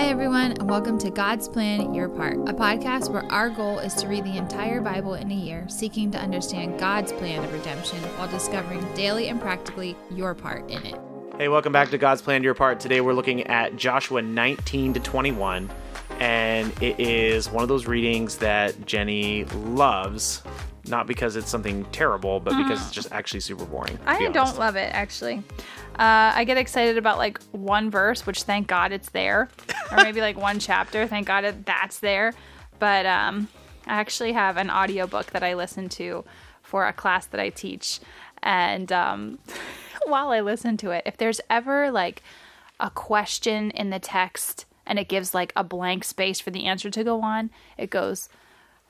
Hi, 0.00 0.06
everyone, 0.06 0.52
and 0.52 0.66
welcome 0.66 0.96
to 1.00 1.10
God's 1.10 1.46
Plan 1.46 1.92
Your 1.92 2.08
Part, 2.08 2.36
a 2.48 2.54
podcast 2.54 3.10
where 3.10 3.30
our 3.30 3.50
goal 3.50 3.80
is 3.80 3.92
to 3.96 4.08
read 4.08 4.24
the 4.24 4.38
entire 4.38 4.80
Bible 4.80 5.12
in 5.12 5.30
a 5.30 5.34
year, 5.34 5.68
seeking 5.68 6.10
to 6.12 6.18
understand 6.18 6.80
God's 6.80 7.12
plan 7.12 7.44
of 7.44 7.52
redemption 7.52 7.98
while 8.16 8.26
discovering 8.26 8.82
daily 8.94 9.28
and 9.28 9.38
practically 9.38 9.94
your 10.10 10.34
part 10.34 10.70
in 10.70 10.82
it. 10.86 10.98
Hey, 11.36 11.48
welcome 11.48 11.74
back 11.74 11.90
to 11.90 11.98
God's 11.98 12.22
Plan 12.22 12.42
Your 12.42 12.54
Part. 12.54 12.80
Today 12.80 13.02
we're 13.02 13.12
looking 13.12 13.46
at 13.48 13.76
Joshua 13.76 14.22
19 14.22 14.94
to 14.94 15.00
21, 15.00 15.70
and 16.18 16.72
it 16.82 16.98
is 16.98 17.50
one 17.50 17.62
of 17.62 17.68
those 17.68 17.86
readings 17.86 18.38
that 18.38 18.86
Jenny 18.86 19.44
loves, 19.44 20.42
not 20.90 21.06
because 21.06 21.36
it's 21.36 21.48
something 21.48 21.84
terrible, 21.86 22.40
but 22.40 22.56
because 22.56 22.80
it's 22.82 22.90
just 22.90 23.12
actually 23.12 23.40
super 23.40 23.64
boring. 23.64 23.98
I 24.06 24.28
don't 24.28 24.58
love 24.58 24.76
it 24.76 24.90
actually. 24.92 25.42
Uh, 25.98 26.32
I 26.34 26.44
get 26.44 26.56
excited 26.56 26.98
about 26.98 27.18
like 27.18 27.40
one 27.52 27.90
verse, 27.90 28.26
which 28.26 28.42
thank 28.42 28.66
God 28.66 28.92
it's 28.92 29.10
there, 29.10 29.48
or 29.90 29.96
maybe 30.02 30.20
like 30.20 30.38
one 30.38 30.58
chapter. 30.58 31.06
Thank 31.06 31.26
God 31.26 31.44
it, 31.44 31.66
that's 31.66 32.00
there. 32.00 32.32
But 32.78 33.06
um, 33.06 33.48
I 33.86 33.94
actually 34.00 34.32
have 34.32 34.56
an 34.56 34.70
audiobook 34.70 35.26
that 35.32 35.42
I 35.42 35.54
listen 35.54 35.88
to 35.90 36.24
for 36.62 36.86
a 36.86 36.92
class 36.92 37.26
that 37.26 37.40
I 37.40 37.50
teach, 37.50 38.00
and 38.42 38.90
um, 38.90 39.38
while 40.06 40.30
I 40.30 40.40
listen 40.40 40.76
to 40.78 40.90
it, 40.90 41.02
if 41.06 41.16
there's 41.16 41.40
ever 41.50 41.90
like 41.90 42.22
a 42.78 42.90
question 42.90 43.70
in 43.72 43.90
the 43.90 43.98
text 43.98 44.64
and 44.86 44.98
it 44.98 45.08
gives 45.08 45.34
like 45.34 45.52
a 45.54 45.62
blank 45.62 46.04
space 46.04 46.40
for 46.40 46.50
the 46.50 46.64
answer 46.64 46.90
to 46.90 47.04
go 47.04 47.20
on, 47.20 47.50
it 47.76 47.90
goes 47.90 48.28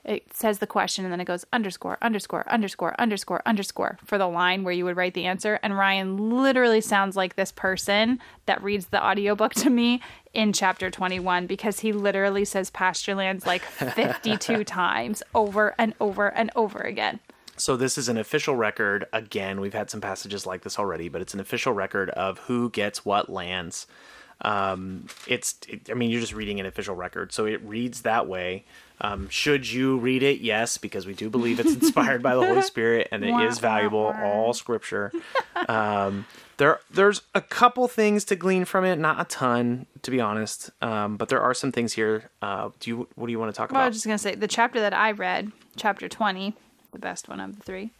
it 0.03 0.33
says 0.35 0.59
the 0.59 0.67
question 0.67 1.05
and 1.05 1.11
then 1.11 1.21
it 1.21 1.25
goes 1.25 1.45
underscore 1.53 1.97
underscore 2.01 2.49
underscore 2.49 2.99
underscore 2.99 3.41
underscore 3.45 3.97
for 4.03 4.17
the 4.17 4.27
line 4.27 4.63
where 4.63 4.73
you 4.73 4.85
would 4.85 4.97
write 4.97 5.13
the 5.13 5.25
answer 5.25 5.59
and 5.61 5.77
ryan 5.77 6.17
literally 6.17 6.81
sounds 6.81 7.15
like 7.15 7.35
this 7.35 7.51
person 7.51 8.19
that 8.45 8.61
reads 8.63 8.87
the 8.87 9.03
audiobook 9.05 9.53
to 9.53 9.69
me 9.69 10.01
in 10.33 10.53
chapter 10.53 10.89
21 10.89 11.45
because 11.45 11.79
he 11.81 11.91
literally 11.91 12.45
says 12.45 12.69
pasture 12.69 13.15
lands 13.15 13.45
like 13.45 13.61
52 13.61 14.63
times 14.65 15.21
over 15.35 15.75
and 15.77 15.93
over 15.99 16.27
and 16.27 16.49
over 16.55 16.79
again 16.79 17.19
So 17.57 17.77
this 17.77 17.95
is 17.95 18.09
an 18.09 18.17
official 18.17 18.55
record. 18.55 19.05
Again, 19.13 19.61
we've 19.61 19.73
had 19.73 19.91
some 19.91 20.01
passages 20.01 20.47
like 20.47 20.63
this 20.63 20.79
already, 20.79 21.09
but 21.09 21.21
it's 21.21 21.35
an 21.35 21.39
official 21.39 21.73
record 21.73 22.09
of 22.11 22.39
who 22.47 22.71
gets 22.71 23.05
what 23.05 23.29
lands. 23.29 23.85
Um, 24.41 25.07
it's, 25.27 25.55
it, 25.67 25.89
I 25.89 25.93
mean, 25.93 26.09
you're 26.09 26.21
just 26.21 26.33
reading 26.33 26.59
an 26.59 26.65
official 26.65 26.95
record, 26.95 27.31
so 27.31 27.45
it 27.45 27.61
reads 27.63 28.01
that 28.01 28.27
way. 28.27 28.65
Um, 29.03 29.29
should 29.29 29.69
you 29.71 29.97
read 29.97 30.21
it? 30.21 30.41
Yes, 30.41 30.77
because 30.77 31.07
we 31.07 31.13
do 31.13 31.29
believe 31.29 31.59
it's 31.59 31.73
inspired 31.81 32.21
by 32.21 32.35
the 32.35 32.45
Holy 32.45 32.61
Spirit 32.61 33.07
and 33.11 33.23
it 33.23 33.33
is 33.41 33.59
valuable. 33.59 34.13
All 34.23 34.53
Scripture. 34.53 35.11
Um, 35.67 36.25
there, 36.57 36.79
there's 36.89 37.21
a 37.35 37.41
couple 37.41 37.87
things 37.87 38.23
to 38.25 38.35
glean 38.35 38.65
from 38.65 38.83
it, 38.83 38.97
not 38.97 39.21
a 39.21 39.25
ton, 39.25 39.85
to 40.01 40.09
be 40.09 40.19
honest. 40.19 40.71
Um, 40.81 41.15
but 41.17 41.29
there 41.29 41.41
are 41.41 41.53
some 41.53 41.71
things 41.71 41.93
here. 41.93 42.31
Uh, 42.41 42.69
do 42.79 42.89
you? 42.89 43.07
What 43.15 43.27
do 43.27 43.31
you 43.31 43.37
want 43.37 43.53
to 43.53 43.57
talk 43.57 43.71
well, 43.71 43.81
i 43.81 43.87
was 43.87 43.97
just 43.97 44.05
going 44.05 44.17
to 44.17 44.21
say 44.21 44.33
the 44.33 44.47
chapter 44.47 44.79
that 44.79 44.93
i 44.93 45.11
read 45.11 45.51
chapter 45.75 46.09
20 46.09 46.55
the 46.93 46.99
best 46.99 47.29
one 47.29 47.39
of 47.39 47.55
the 47.55 47.61
three 47.61 47.91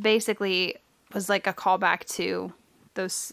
basically 0.00 0.76
was 1.12 1.28
like 1.28 1.46
a 1.46 1.52
callback 1.52 2.04
to 2.04 2.52
those 2.94 3.32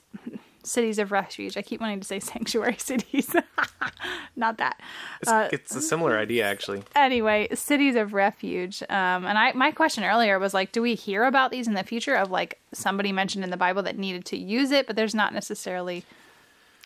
cities 0.66 1.00
of 1.00 1.12
refuge 1.12 1.56
i 1.58 1.62
keep 1.62 1.80
wanting 1.80 2.00
to 2.00 2.08
say 2.08 2.20
sanctuary 2.34 2.76
cities 2.78 3.34
not 4.36 4.58
that 4.58 4.80
It's, 5.22 5.54
it's 5.54 5.76
a 5.76 5.82
similar 5.82 6.18
idea, 6.18 6.46
actually. 6.46 6.84
anyway, 6.96 7.48
cities 7.54 7.96
of 7.96 8.14
refuge. 8.14 8.82
Um, 8.84 9.26
and 9.26 9.38
I, 9.38 9.54
my 9.54 9.72
question 9.72 10.04
earlier 10.04 10.38
was 10.40 10.54
like, 10.54 10.72
do 10.74 10.82
we 10.82 10.94
hear 10.96 11.24
about 11.24 11.52
these 11.52 11.68
in 11.68 11.74
the 11.74 11.84
future 11.84 12.16
of 12.16 12.30
like 12.32 12.60
somebody 12.74 13.12
mentioned 13.12 13.44
in 13.44 13.50
the 13.50 13.58
Bible 13.58 13.82
that 13.84 13.98
needed 13.98 14.26
to 14.26 14.38
use 14.38 14.72
it, 14.72 14.88
but 14.88 14.96
there's 14.98 15.16
not 15.16 15.34
necessarily 15.34 16.04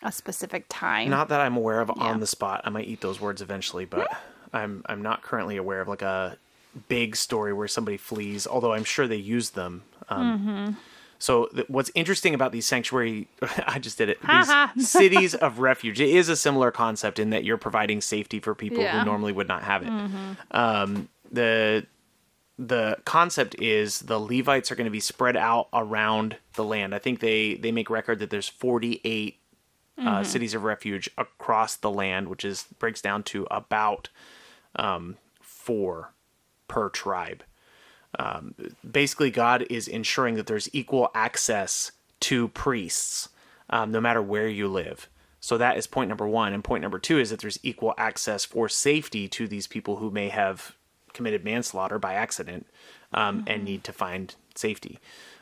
a 0.02 0.12
specific 0.12 0.64
time. 0.68 1.10
Not 1.10 1.28
that 1.28 1.40
I'm 1.40 1.56
aware 1.56 1.80
of 1.80 1.90
Yeah. 1.96 2.04
on 2.04 2.20
the 2.20 2.26
spot. 2.26 2.62
I 2.64 2.70
might 2.70 2.86
eat 2.86 3.00
those 3.00 3.20
words 3.20 3.42
eventually, 3.42 3.84
but 3.84 4.08
I'm 4.52 4.82
I'm 4.86 5.02
not 5.02 5.22
currently 5.22 5.56
aware 5.56 5.80
of 5.80 5.88
like 5.88 6.02
a 6.02 6.38
big 6.88 7.16
story 7.16 7.52
where 7.52 7.68
somebody 7.68 7.96
flees. 7.96 8.46
Although 8.46 8.72
I'm 8.72 8.84
sure 8.84 9.06
they 9.08 9.16
use 9.16 9.50
them. 9.50 9.82
Um, 10.08 10.38
Mm-hmm. 10.38 10.72
So 11.20 11.46
th- 11.54 11.68
what's 11.68 11.90
interesting 11.94 12.34
about 12.34 12.50
these 12.50 12.66
sanctuary, 12.66 13.28
I 13.66 13.78
just 13.78 13.98
did 13.98 14.08
it. 14.08 14.18
These 14.26 14.88
cities 14.88 15.34
of 15.36 15.58
refuge. 15.60 16.00
It 16.00 16.08
is 16.08 16.28
a 16.28 16.34
similar 16.36 16.70
concept 16.72 17.18
in 17.20 17.30
that 17.30 17.44
you're 17.44 17.58
providing 17.58 18.00
safety 18.00 18.40
for 18.40 18.54
people 18.54 18.78
Yeah. 18.82 18.90
Mm-hmm. 18.90 18.98
who 19.00 19.04
normally 19.04 19.32
would 19.32 19.46
not 19.46 19.62
have 19.62 19.82
it. 19.82 19.90
Um, 20.50 21.08
the 21.30 21.86
the 22.58 22.98
concept 23.06 23.54
is 23.58 24.00
the 24.00 24.18
Levites 24.18 24.70
are 24.70 24.74
going 24.74 24.84
to 24.86 24.90
be 24.90 25.00
spread 25.00 25.36
out 25.36 25.68
around 25.72 26.36
the 26.54 26.64
land. 26.64 26.94
I 26.94 26.98
think 26.98 27.20
they 27.20 27.54
they 27.54 27.70
make 27.72 27.88
record 27.90 28.18
that 28.18 28.30
there's 28.30 28.48
48 28.48 29.36
uh, 29.98 30.24
cities 30.24 30.54
of 30.54 30.64
refuge 30.64 31.10
across 31.18 31.76
the 31.76 31.90
land, 31.90 32.28
which 32.28 32.44
is 32.44 32.64
breaks 32.78 33.02
down 33.02 33.22
to 33.24 33.46
about 33.50 34.08
um, 34.76 35.16
four 35.42 36.12
per 36.68 36.88
tribe. 36.88 37.42
Um, 38.18 38.54
basically, 38.88 39.30
God 39.30 39.64
is 39.70 39.86
ensuring 39.88 40.34
that 40.34 40.46
there's 40.46 40.68
equal 40.74 41.10
access 41.14 41.92
to 42.20 42.48
priests, 42.48 43.28
um, 43.70 43.92
no 43.92 44.00
matter 44.00 44.20
where 44.20 44.48
you 44.48 44.68
live. 44.68 45.08
So 45.40 45.56
that 45.56 45.78
is 45.78 45.86
point 45.86 46.08
number 46.08 46.28
one, 46.28 46.52
and 46.52 46.62
point 46.62 46.82
number 46.82 46.98
two 46.98 47.18
is 47.18 47.30
that 47.30 47.40
there's 47.40 47.58
equal 47.62 47.94
access 47.96 48.44
for 48.44 48.68
safety 48.68 49.26
to 49.28 49.48
these 49.48 49.66
people 49.66 49.96
who 49.96 50.10
may 50.10 50.28
have 50.28 50.74
committed 51.14 51.44
manslaughter 51.44 51.98
by 51.98 52.14
accident 52.14 52.66
um, 53.12 53.44
and 53.46 53.64
need 53.64 53.82
to 53.84 53.92
find 53.92 54.34
safety. 54.54 54.98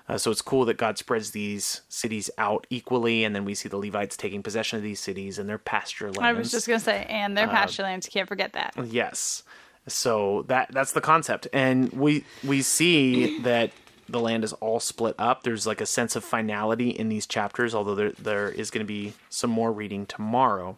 Uh, 0.08 0.16
so 0.16 0.30
it's 0.30 0.40
cool 0.40 0.64
that 0.64 0.78
God 0.78 0.96
spreads 0.96 1.32
these 1.32 1.82
cities 1.88 2.30
out 2.38 2.66
equally, 2.70 3.24
and 3.24 3.34
then 3.34 3.44
we 3.44 3.54
see 3.54 3.68
the 3.68 3.76
Levites 3.76 4.16
taking 4.16 4.42
possession 4.42 4.78
of 4.78 4.82
these 4.82 5.00
cities 5.00 5.38
and 5.38 5.48
their 5.48 5.58
pasture 5.58 6.06
lands. 6.06 6.20
I 6.20 6.32
was 6.32 6.50
just 6.50 6.66
gonna 6.66 6.80
say, 6.80 7.04
and 7.08 7.36
their 7.36 7.48
pasture 7.48 7.82
lands. 7.82 8.06
You 8.06 8.12
can't 8.12 8.28
forget 8.28 8.54
that. 8.54 8.74
Yes. 8.86 9.42
So 9.88 10.44
that 10.48 10.68
that's 10.72 10.92
the 10.92 11.00
concept, 11.00 11.48
and 11.52 11.90
we 11.92 12.24
we 12.44 12.62
see 12.62 13.38
that 13.40 13.72
the 14.08 14.20
land 14.20 14.44
is 14.44 14.52
all 14.54 14.80
split 14.80 15.14
up. 15.18 15.42
There's 15.42 15.66
like 15.66 15.80
a 15.80 15.86
sense 15.86 16.16
of 16.16 16.24
finality 16.24 16.90
in 16.90 17.08
these 17.08 17.26
chapters, 17.26 17.74
although 17.74 17.94
there 17.94 18.12
there 18.12 18.48
is 18.48 18.70
going 18.70 18.84
to 18.84 18.88
be 18.88 19.14
some 19.28 19.50
more 19.50 19.72
reading 19.72 20.06
tomorrow. 20.06 20.76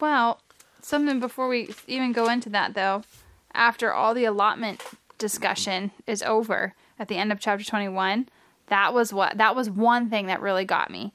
Well, 0.00 0.40
something 0.80 1.20
before 1.20 1.48
we 1.48 1.74
even 1.86 2.12
go 2.12 2.28
into 2.28 2.48
that 2.50 2.74
though, 2.74 3.02
after 3.54 3.92
all 3.92 4.14
the 4.14 4.24
allotment 4.24 4.82
discussion 5.18 5.90
is 6.06 6.22
over 6.22 6.74
at 6.98 7.08
the 7.08 7.16
end 7.16 7.32
of 7.32 7.40
chapter 7.40 7.64
21, 7.64 8.28
that 8.68 8.92
was 8.94 9.12
what 9.12 9.38
that 9.38 9.56
was 9.56 9.70
one 9.70 10.10
thing 10.10 10.26
that 10.26 10.40
really 10.40 10.64
got 10.64 10.90
me. 10.90 11.12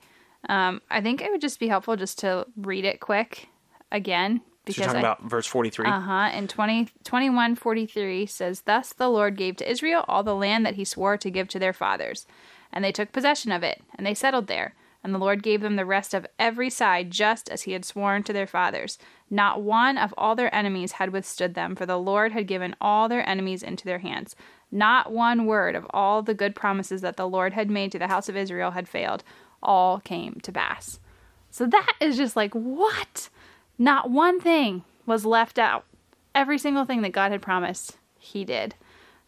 Um, 0.50 0.82
I 0.90 1.02
think 1.02 1.22
it 1.22 1.32
would 1.32 1.42
just 1.42 1.60
be 1.60 1.70
helpful 1.70 1.96
just 1.96 2.20
to 2.20 2.48
read 2.58 2.84
it 2.84 3.00
quick 3.00 3.48
again 3.92 4.42
So 4.68 4.74
you're 4.78 4.86
talking 4.86 4.98
I, 4.98 5.12
about 5.12 5.24
verse 5.24 5.46
43. 5.46 5.88
uh 5.88 6.00
huh. 6.00 6.30
And 6.32 6.50
20, 6.50 6.90
21 7.04 7.56
43 7.56 8.26
says, 8.26 8.62
Thus 8.62 8.94
the 8.94 9.10
Lord 9.10 9.36
gave 9.36 9.58
to 9.58 9.70
Israel 9.70 10.06
all 10.08 10.24
the 10.24 10.36
land 10.36 10.66
that 10.66 10.76
he 10.76 10.86
swore 10.86 11.18
to 11.18 11.30
give 11.30 11.50
to 11.50 11.60
their 11.60 11.74
fathers. 11.74 12.26
And 12.72 12.84
they 12.84 12.92
took 12.92 13.12
possession 13.12 13.52
of 13.52 13.62
it, 13.62 13.82
and 13.96 14.08
they 14.08 14.14
settled 14.14 14.48
there. 14.48 14.74
And 15.04 15.14
the 15.14 15.20
Lord 15.20 15.44
gave 15.44 15.60
them 15.60 15.76
the 15.76 15.86
rest 15.86 16.14
of 16.14 16.26
every 16.40 16.70
side, 16.70 17.12
just 17.12 17.50
as 17.50 17.64
he 17.64 17.74
had 17.74 17.84
sworn 17.84 18.24
to 18.24 18.32
their 18.32 18.48
fathers. 18.48 18.98
Not 19.30 19.62
one 19.62 19.98
of 19.98 20.14
all 20.18 20.34
their 20.34 20.54
enemies 20.56 20.94
had 20.94 21.12
withstood 21.12 21.56
them, 21.56 21.76
for 21.76 21.86
the 21.86 22.00
Lord 22.00 22.32
had 22.32 22.48
given 22.48 22.74
all 22.80 23.10
their 23.10 23.28
enemies 23.28 23.64
into 23.64 23.84
their 23.84 24.00
hands. 24.00 24.34
Not 24.72 25.12
one 25.12 25.46
word 25.46 25.76
of 25.76 25.86
all 25.90 26.22
the 26.22 26.34
good 26.34 26.56
promises 26.56 27.02
that 27.02 27.18
the 27.18 27.28
Lord 27.28 27.52
had 27.52 27.70
made 27.70 27.92
to 27.92 28.00
the 28.00 28.08
house 28.08 28.30
of 28.30 28.38
Israel 28.38 28.72
had 28.72 28.88
failed. 28.88 29.26
All 29.62 30.00
came 30.00 30.40
to 30.42 30.52
pass. 30.54 31.00
So 31.52 31.66
that 31.68 31.94
is 32.00 32.16
just 32.16 32.36
like, 32.36 32.54
what? 32.54 33.30
Not 33.84 34.10
one 34.10 34.40
thing 34.40 34.86
was 35.06 35.26
left 35.26 35.60
out. 35.60 35.84
Every 36.34 36.58
single 36.58 36.86
thing 36.86 37.02
that 37.02 37.12
God 37.12 37.34
had 37.34 37.42
promised, 37.42 37.98
He 38.18 38.46
did. 38.46 38.76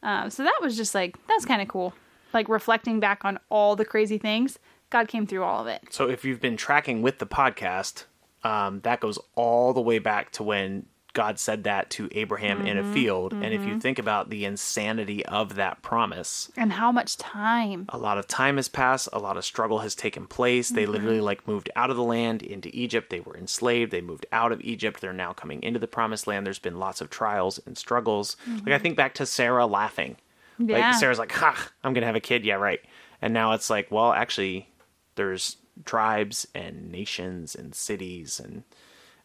Um, 0.02 0.30
so 0.30 0.44
that 0.44 0.60
was 0.62 0.78
just 0.78 0.96
like, 0.96 1.18
that's 1.28 1.46
kind 1.46 1.62
of 1.62 1.68
cool. 1.68 1.94
Like 2.32 2.48
reflecting 2.48 3.02
back 3.02 3.26
on 3.26 3.38
all 3.50 3.76
the 3.76 3.84
crazy 3.84 4.18
things, 4.18 4.58
God 4.92 5.10
came 5.10 5.28
through 5.28 5.44
all 5.44 5.60
of 5.60 5.68
it. 5.68 5.84
So 5.90 6.08
if 6.10 6.24
you've 6.24 6.40
been 6.40 6.56
tracking 6.56 7.02
with 7.02 7.20
the 7.20 7.28
podcast, 7.28 8.06
um, 8.46 8.80
that 8.84 9.02
goes 9.02 9.20
all 9.36 9.74
the 9.74 9.82
way 9.82 10.00
back 10.00 10.32
to 10.32 10.44
when 10.44 10.86
God 11.16 11.40
said 11.40 11.64
that 11.64 11.90
to 11.92 12.10
Abraham 12.12 12.68
in 12.68 12.78
a 12.78 12.84
mm-hmm. 12.84 12.94
field. 12.94 13.34
And 13.34 13.46
if 13.46 13.62
you 13.62 13.70
mm-hmm. 13.70 13.80
think 13.80 13.98
about 13.98 14.30
the 14.30 14.46
insanity 14.46 15.26
of 15.26 15.56
that 15.56 15.82
promise, 15.82 16.52
And 16.58 16.74
how 16.74 16.92
much 16.92 17.18
time. 17.18 17.86
a 17.90 17.98
lot 17.98 18.20
of 18.20 18.28
time 18.28 18.58
has 18.58 18.68
passed 18.68 19.10
a 19.14 19.18
lot 19.18 19.38
of 19.38 19.46
struggle 19.46 19.80
has 19.80 19.96
taken 19.96 20.28
place. 20.28 20.70
They 20.70 20.84
mm-hmm. 20.84 20.92
literally 20.92 21.22
like 21.22 21.48
moved 21.48 21.70
out 21.76 21.90
of 21.90 21.96
the 21.96 22.04
land 22.04 22.44
into 22.44 22.70
egypt. 22.74 23.10
They 23.10 23.22
were 23.22 23.36
enslaved. 23.38 23.92
They 23.92 24.02
moved 24.02 24.26
out 24.32 24.52
of 24.52 24.62
egypt. 24.62 25.00
They're 25.00 25.14
now 25.14 25.32
coming 25.32 25.64
into 25.64 25.80
the 25.80 25.88
promised 25.88 26.28
land. 26.28 26.46
There's 26.46 26.60
been 26.60 26.78
lots 26.78 27.00
of 27.00 27.10
trials 27.10 27.60
and 27.66 27.78
struggles. 27.78 28.36
Like 28.48 28.74
i 28.74 28.78
think 28.78 28.98
back 28.98 29.16
to 29.16 29.26
sarah 29.26 29.66
laughing. 29.66 30.18
Yeah. 30.60 30.90
like 30.90 30.96
sarah's 30.96 31.20
like 31.20 31.32
ha 31.32 31.70
i'm 31.84 31.94
gonna 31.94 32.06
have 32.06 32.16
a 32.16 32.20
kid. 32.20 32.46
Yeah 32.46 32.56
right. 32.56 32.82
And 33.22 33.34
now 33.34 33.54
it's 33.54 33.70
like 33.70 33.90
well 33.90 34.12
actually 34.12 34.70
there's 35.16 35.58
tribes 35.86 36.46
and 36.54 36.92
nations 36.92 37.56
and 37.56 37.74
cities 37.74 38.40
and 38.40 38.64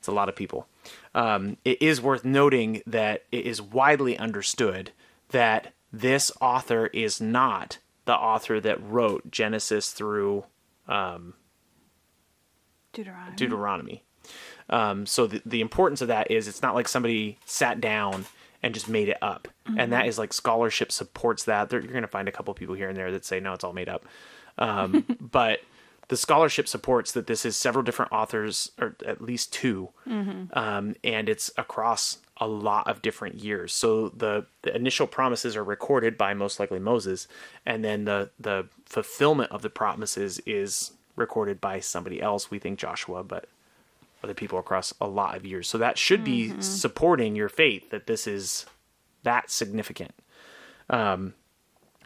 it's 0.01 0.09
a 0.09 0.13
lot 0.13 0.29
of 0.29 0.35
people 0.35 0.67
um, 1.15 1.57
it 1.65 1.81
is 1.81 2.01
worth 2.01 2.25
noting 2.25 2.83
that 2.87 3.23
it 3.31 3.47
is 3.47 3.63
widely 3.63 4.19
understood 4.19 4.91
that 5.29 5.73
this 5.93 6.33
author 6.41 6.87
is 6.89 7.21
not 7.21 7.79
the 8.05 8.15
author 8.15 8.61
that 8.61 8.83
wrote 8.83 9.31
Genesis 9.31 9.93
through 9.93 10.45
Deuteronomy. 12.93 13.37
Deuteronomy. 13.37 14.05
Um, 14.69 15.07
so 15.07 15.27
the, 15.27 15.43
the 15.45 15.61
importance 15.61 16.01
of 16.01 16.09
that 16.09 16.31
is 16.31 16.49
it's 16.49 16.63
not 16.63 16.75
like 16.75 16.89
somebody 16.89 17.39
sat 17.45 17.81
down 17.81 18.27
and 18.63 18.75
just 18.75 18.89
made 18.89 19.09
it 19.09 19.19
up. 19.23 19.49
And 19.79 19.93
that 19.93 20.07
is 20.07 20.19
like 20.19 20.33
scholarship 20.33 20.93
supports 20.93 21.45
that. 21.45 21.71
There, 21.71 21.81
you're 21.81 21.93
going 21.93 22.03
to 22.03 22.09
find 22.09 22.29
a 22.29 22.33
couple 22.33 22.53
people 22.55 22.75
here 22.75 22.89
and 22.89 22.97
there 22.97 23.11
that 23.13 23.25
say, 23.25 23.41
no, 23.41 23.53
it's 23.53 23.65
all 23.65 23.73
made 23.73 23.89
up. 23.89 24.05
Um, 24.59 25.05
but 25.21 25.61
the 26.11 26.17
scholarship 26.17 26.67
supports 26.67 27.13
that 27.13 27.29
this 27.29 27.47
is 27.47 27.57
several 27.57 27.85
different 27.85 28.11
authors, 28.11 28.73
or 28.81 28.97
at 29.07 29.21
least 29.21 29.53
2 29.53 29.89
um, 30.55 30.97
and 31.05 31.29
it's 31.29 31.53
across 31.57 32.19
a 32.39 32.49
lot 32.49 32.89
of 32.89 33.01
different 33.01 33.37
years. 33.37 33.73
So 33.73 34.09
the, 34.09 34.47
the 34.63 34.75
initial 34.75 35.07
promises 35.07 35.55
are 35.55 35.63
recorded 35.63 36.19
by 36.19 36.35
most 36.35 36.59
likely 36.59 36.81
Moses, 36.81 37.29
and 37.65 37.85
then 37.85 38.07
the 38.07 38.31
the 38.41 38.67
fulfillment 38.87 39.53
of 39.53 39.63
the 39.63 39.71
promises 39.71 40.41
is 40.47 40.93
recorded 41.15 41.61
by 41.61 41.79
somebody 41.79 42.21
else. 42.21 42.51
We 42.51 42.59
think 42.59 42.81
Joshua, 42.81 43.23
but 43.23 43.47
other 44.25 44.35
people 44.35 44.59
across 44.59 44.93
a 45.01 45.07
lot 45.07 45.37
of 45.37 45.47
years. 45.47 45.69
So 45.69 45.79
that 45.79 45.97
should 45.97 46.25
be 46.25 46.61
supporting 46.61 47.37
your 47.37 47.49
faith 47.49 47.91
that 47.91 48.09
this 48.09 48.27
is 48.27 48.67
that 49.23 49.49
significant. 49.49 50.13
Um, 50.89 51.35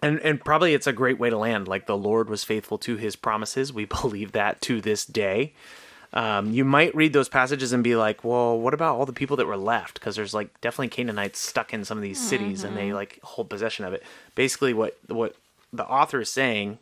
and 0.04 0.20
and 0.20 0.44
probably 0.44 0.74
it's 0.74 0.86
a 0.86 0.92
great 0.92 1.18
way 1.18 1.30
to 1.30 1.38
land. 1.38 1.66
Like 1.66 1.86
the 1.86 1.96
Lord 1.96 2.28
was 2.28 2.44
faithful 2.44 2.78
to 2.78 2.96
His 2.96 3.16
promises. 3.16 3.72
We 3.72 3.84
believe 4.02 4.32
that 4.32 4.60
to 4.62 4.80
this 4.80 5.04
day. 5.04 5.54
Um, 6.12 6.52
you 6.52 6.64
might 6.64 6.94
read 6.94 7.12
those 7.12 7.28
passages 7.28 7.72
and 7.72 7.82
be 7.82 7.96
like, 7.96 8.22
well, 8.22 8.56
what 8.56 8.72
about 8.72 8.94
all 8.96 9.04
the 9.04 9.12
people 9.12 9.36
that 9.38 9.48
were 9.48 9.56
left? 9.56 9.94
Because 9.94 10.14
there's 10.14 10.32
like 10.34 10.60
definitely 10.60 10.88
Canaanites 10.88 11.40
stuck 11.40 11.74
in 11.74 11.84
some 11.84 11.98
of 11.98 12.02
these 12.02 12.20
cities 12.20 12.62
and 12.62 12.76
they 12.76 12.92
like 12.92 13.18
hold 13.24 13.50
possession 13.50 13.84
of 13.84 13.92
it. 13.92 14.02
Basically, 14.36 14.72
what 14.72 14.96
what 15.08 15.34
the 15.72 15.86
author 15.86 16.20
is 16.20 16.30
saying 16.30 16.78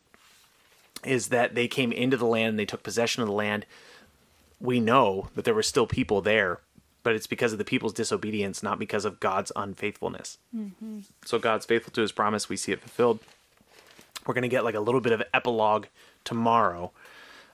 is 1.04 1.28
that 1.28 1.54
they 1.54 1.66
came 1.66 1.92
into 1.92 2.16
the 2.16 2.26
land 2.26 2.50
and 2.50 2.58
they 2.58 2.66
took 2.66 2.82
possession 2.82 3.22
of 3.22 3.28
the 3.28 3.34
land. 3.34 3.64
We 4.60 4.80
know 4.80 5.28
that 5.34 5.44
there 5.44 5.54
were 5.54 5.62
still 5.62 5.86
people 5.86 6.20
there, 6.20 6.60
but 7.02 7.14
it's 7.14 7.26
because 7.26 7.52
of 7.52 7.58
the 7.58 7.64
people's 7.64 7.92
disobedience, 7.92 8.62
not 8.62 8.78
because 8.78 9.04
of 9.04 9.20
God's 9.20 9.50
unfaithfulness. 9.56 10.38
So 11.24 11.38
God's 11.38 11.66
faithful 11.66 11.92
to 11.94 12.00
his 12.00 12.12
promise. 12.12 12.48
We 12.48 12.56
see 12.56 12.72
it 12.72 12.80
fulfilled. 12.80 13.18
We're 14.26 14.34
going 14.34 14.42
to 14.42 14.48
get 14.48 14.64
like 14.64 14.74
a 14.76 14.80
little 14.80 15.00
bit 15.00 15.12
of 15.12 15.22
epilogue 15.34 15.86
tomorrow. 16.24 16.92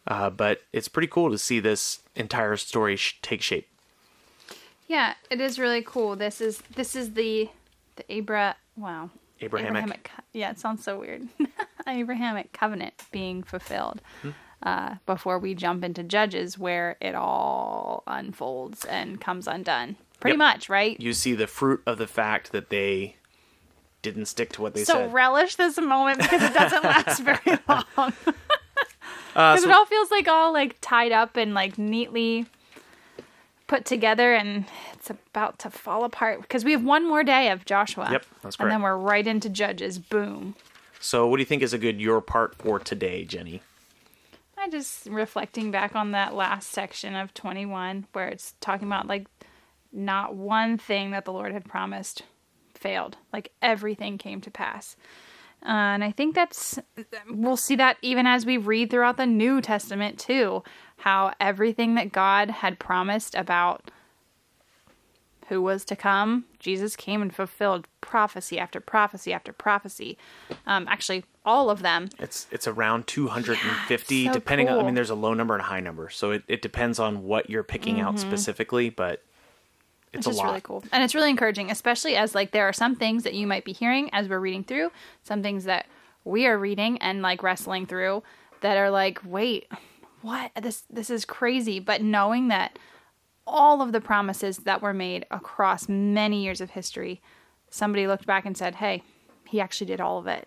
Uh, 0.07 0.31
but 0.31 0.63
it's 0.73 0.89
pretty 0.89 1.09
cool 1.09 1.31
to 1.31 1.39
see 1.39 1.61
this 1.61 2.01
entire 2.15 2.57
story 2.57 2.97
sh- 2.97 3.19
take 3.23 3.43
shape. 3.43 3.69
Yeah, 4.87 5.15
it 5.31 5.41
is 5.41 5.59
really 5.59 5.83
cool. 5.83 6.17
This 6.17 6.41
is 6.41 6.63
this 6.75 6.97
is 6.97 7.13
the 7.15 7.51
the 7.97 8.19
Abra 8.19 8.57
wow. 8.77 9.11
Abrahamic. 9.41 10.05
co- 10.15 10.23
Yeah, 10.33 10.51
it 10.51 10.59
sounds 10.59 10.83
so 10.83 10.99
weird. 10.99 11.29
Abrahamic 11.87 12.53
covenant 12.53 12.95
being 13.13 13.43
fulfilled. 13.43 14.01
Uh, 14.63 14.97
before 15.07 15.39
we 15.39 15.55
jump 15.55 15.85
into 15.85 16.03
Judges, 16.03 16.59
where 16.59 16.97
it 17.01 17.15
all 17.15 18.03
unfolds 18.09 18.85
and 18.85 19.21
comes 19.21 19.47
undone, 19.47 19.97
pretty 20.19 20.33
Yep. 20.33 20.39
much, 20.39 20.69
right? 20.69 21.01
You 21.01 21.13
see 21.13 21.35
the 21.35 21.47
fruit 21.47 21.81
of 21.87 21.99
the 21.99 22.09
fact 22.09 22.51
that 22.51 22.69
they 22.69 23.15
didn't 24.03 24.27
stick 24.27 24.51
to 24.55 24.63
what 24.63 24.75
they 24.75 24.83
so 24.83 24.95
said. 24.95 25.09
So 25.11 25.13
relish 25.13 25.55
this 25.55 25.79
moment 25.79 26.19
because 26.19 26.43
it 26.43 26.55
doesn't 26.55 26.83
last 26.85 27.21
very 27.21 27.59
long. 27.69 28.13
Uh, 29.37 29.53
Because 29.53 29.63
so- 29.63 29.69
it 29.71 29.73
all 29.77 29.87
feels 29.87 30.11
like 30.11 30.27
all 30.27 30.53
like 30.53 30.77
tied 30.81 31.13
up 31.13 31.37
and 31.37 31.55
like 31.55 31.79
neatly 31.79 32.47
put 33.69 33.85
together, 33.85 34.35
and 34.35 34.65
it's 34.95 35.11
about 35.11 35.61
to 35.61 35.71
fall 35.71 36.03
apart. 36.03 36.41
Because 36.43 36.65
we 36.65 36.73
have 36.73 36.83
one 36.83 37.07
more 37.07 37.23
day 37.23 37.51
of 37.51 37.65
Joshua. 37.65 38.09
Yep, 38.11 38.27
that's 38.43 38.57
And 38.59 38.71
then 38.71 38.83
we're 38.83 38.97
right 38.97 39.25
into 39.27 39.49
Judges. 39.49 40.01
Boom. 40.01 40.57
so, 40.99 41.29
what 41.29 41.37
do 41.37 41.43
you 41.43 41.47
think 41.47 41.63
is 41.63 41.73
a 41.73 41.79
good 41.79 42.01
your 42.01 42.21
part 42.21 42.57
for 42.57 42.81
today, 42.81 43.25
Jenny? 43.25 43.63
I 44.69 44.71
just 44.71 45.07
reflecting 45.07 45.71
back 45.71 45.97
on 45.97 46.11
that 46.11 46.35
last 46.35 46.71
section 46.71 47.15
of 47.15 47.33
21 47.33 48.07
where 48.13 48.29
it's 48.29 48.55
talking 48.61 48.87
about 48.87 49.07
like 49.07 49.27
not 49.93 50.35
one 50.35 50.77
thing 50.77 51.13
that 51.13 51.25
the 51.25 51.33
Lord 51.33 51.53
had 51.53 51.65
promised 51.65 52.23
failed. 52.75 53.17
Like 53.33 53.51
everything 53.63 54.19
came 54.19 54.43
to 54.43 54.51
pass. 54.51 54.95
Uh, 55.63 55.97
and 55.97 56.05
I 56.05 56.11
think 56.11 56.35
that's 56.35 56.79
we'll 57.31 57.57
see 57.57 57.77
that 57.77 57.97
even 58.03 58.27
as 58.27 58.45
we 58.45 58.59
read 58.59 58.91
throughout 58.91 59.17
the 59.17 59.25
New 59.25 59.63
Testament 59.63 60.19
too, 60.19 60.63
how 60.99 61.33
everything 61.41 61.95
that 61.95 62.13
God 62.13 62.51
had 62.51 62.79
promised 62.79 63.35
about 63.35 63.91
who 65.49 65.63
was 65.63 65.85
to 65.87 65.97
come, 65.97 66.45
Jesus 66.59 66.97
came 66.97 67.23
and 67.23 67.35
fulfilled 67.35 67.87
prophecy 68.01 68.59
after 68.59 68.81
prophecy 68.81 69.33
after 69.33 69.53
prophecy. 69.53 70.19
Um, 70.67 70.87
actually, 70.89 71.25
all 71.45 71.71
of 71.71 71.83
them. 71.83 72.09
It's 72.19 72.47
it's 72.51 72.67
around 72.67 73.07
250, 73.07 74.17
Yeah, 74.17 74.31
so 74.31 74.35
depending 74.35 74.69
on. 74.69 74.79
I 74.79 74.83
mean, 74.83 74.95
there's 74.95 75.11
a 75.11 75.15
low 75.15 75.35
number 75.35 75.55
and 75.55 75.63
a 75.63 75.67
high 75.67 75.81
number, 75.81 76.11
so 76.11 76.31
it, 76.33 76.43
it 76.49 76.63
depends 76.63 76.99
on 76.99 77.25
what 77.25 77.49
you're 77.49 77.63
picking 77.63 78.01
out 78.01 78.19
specifically, 78.19 78.91
but 78.91 79.23
it's 80.13 80.27
which 80.27 80.37
a 80.37 80.39
lot. 80.39 80.47
really 80.47 80.61
cool 80.61 80.83
and 80.91 81.03
it's 81.03 81.15
really 81.15 81.29
encouraging 81.29 81.71
especially 81.71 82.17
as 82.17 82.35
like 82.35 82.53
there 82.53 82.67
are 82.67 82.73
some 82.73 82.97
things 82.97 83.25
that 83.25 83.35
you 83.35 83.47
might 83.47 83.65
be 83.65 83.73
hearing 83.73 84.09
as 84.15 84.27
we're 84.27 84.39
reading 84.41 84.65
through 84.65 84.91
some 85.23 85.43
things 85.43 85.65
that 85.65 85.87
we 86.25 86.47
are 86.47 86.59
reading 86.59 86.97
and 87.03 87.21
like 87.21 87.43
wrestling 87.43 87.85
through 87.85 88.23
that 88.63 88.79
are 88.79 88.91
like 88.91 89.21
wait 89.25 89.71
what 90.23 90.51
this 90.63 90.85
this 90.91 91.11
is 91.11 91.25
crazy 91.27 91.79
but 91.79 92.01
knowing 92.01 92.49
that 92.49 92.79
all 93.49 93.81
of 93.83 93.93
the 93.93 94.01
promises 94.01 94.59
that 94.59 94.81
were 94.83 94.95
made 94.95 95.25
across 95.31 95.89
many 95.89 96.43
years 96.45 96.61
of 96.61 96.71
history 96.71 97.21
somebody 97.71 98.07
looked 98.07 98.27
back 98.27 98.45
and 98.47 98.57
said 98.57 98.75
hey 98.77 99.03
he 99.49 99.61
actually 99.61 99.87
did 99.87 100.01
all 100.01 100.19
of 100.19 100.27
it 100.27 100.47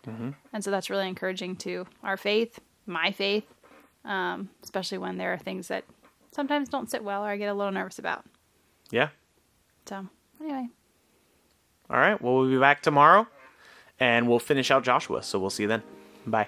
and 0.54 0.64
so 0.64 0.70
that's 0.72 0.90
really 0.90 1.08
encouraging 1.08 1.56
to 1.56 1.86
our 2.04 2.18
faith 2.18 2.60
my 2.86 3.12
faith 3.12 3.46
um, 4.06 4.50
especially 4.64 4.98
when 4.98 5.18
there 5.18 5.34
are 5.34 5.38
things 5.38 5.68
that 5.68 5.84
sometimes 6.32 6.70
don't 6.70 6.90
sit 6.90 7.04
well 7.04 7.24
or 7.24 7.28
i 7.30 7.38
get 7.38 7.50
a 7.50 7.54
little 7.54 7.72
nervous 7.72 8.00
about 8.00 8.24
Yeah. 8.92 9.10
so 9.86 10.06
anyway 10.40 10.68
All 11.90 11.98
right. 12.00 12.22
Well, 12.22 12.36
we'll 12.38 12.50
be 12.50 12.58
back 12.58 12.82
tomorrow, 12.82 13.28
and 14.00 14.28
we'll 14.30 14.40
finish 14.40 14.72
out 14.72 14.84
Joshua. 14.84 15.22
So 15.24 15.40
we'll 15.40 15.50
see 15.50 15.64
you 15.64 15.68
then. 15.70 15.84
Bye. 16.26 16.48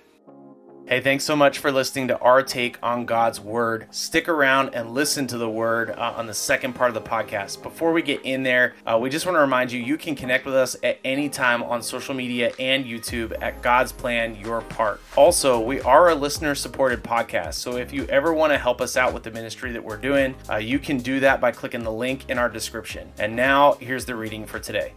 Hey, 0.86 1.00
thanks 1.00 1.24
so 1.24 1.34
much 1.34 1.60
for 1.60 1.72
listening 1.72 2.10
to 2.10 2.20
our 2.20 2.44
take 2.44 2.78
on 2.84 3.06
God's 3.06 3.40
Word. 3.40 3.88
Stick 3.90 4.28
around 4.28 4.76
and 4.76 4.92
listen 4.92 5.26
to 5.28 5.38
the 5.38 5.50
Word 5.50 5.92
uh, 5.92 6.14
on 6.18 6.28
the 6.28 6.34
second 6.34 6.74
part 6.74 6.90
of 6.90 6.94
the 6.94 7.10
podcast. 7.10 7.64
Before 7.64 7.94
we 7.94 8.02
get 8.02 8.20
in 8.26 8.44
there, 8.44 8.74
uh, 8.86 9.00
we 9.02 9.10
just 9.10 9.26
want 9.26 9.38
to 9.38 9.40
remind 9.40 9.72
you 9.72 9.80
you 9.80 9.98
can 9.98 10.14
connect 10.14 10.46
with 10.46 10.56
us 10.56 10.76
at 10.84 11.00
any 11.06 11.30
time 11.30 11.64
on 11.64 11.82
social 11.82 12.14
media 12.14 12.52
and 12.60 12.84
YouTube 12.84 13.34
at 13.42 13.62
God's 13.62 13.94
Plan 13.94 14.36
Your 14.36 14.60
Part. 14.60 15.00
Also, 15.16 15.58
we 15.58 15.80
are 15.82 16.10
a 16.10 16.16
listener 16.16 16.54
supported 16.54 17.02
podcast, 17.02 17.54
so 17.54 17.78
if 17.78 17.94
you 17.94 18.04
ever 18.08 18.34
want 18.34 18.52
to 18.52 18.58
help 18.58 18.82
us 18.82 18.98
out 18.98 19.14
with 19.14 19.24
the 19.24 19.32
ministry 19.32 19.72
that 19.72 19.84
we're 19.84 19.96
doing, 19.96 20.36
uh, 20.50 20.58
you 20.58 20.80
can 20.80 20.98
do 20.98 21.22
that 21.22 21.40
by 21.40 21.50
clicking 21.50 21.84
the 21.84 21.92
link 21.94 22.30
in 22.30 22.38
our 22.38 22.50
description. 22.50 23.10
And 23.20 23.34
now, 23.34 23.78
here's 23.80 24.04
the 24.04 24.16
reading 24.16 24.46
for 24.46 24.60
today. 24.60 24.92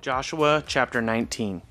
Joshua 0.00 0.62
chapter 0.68 1.02
19. 1.02 1.62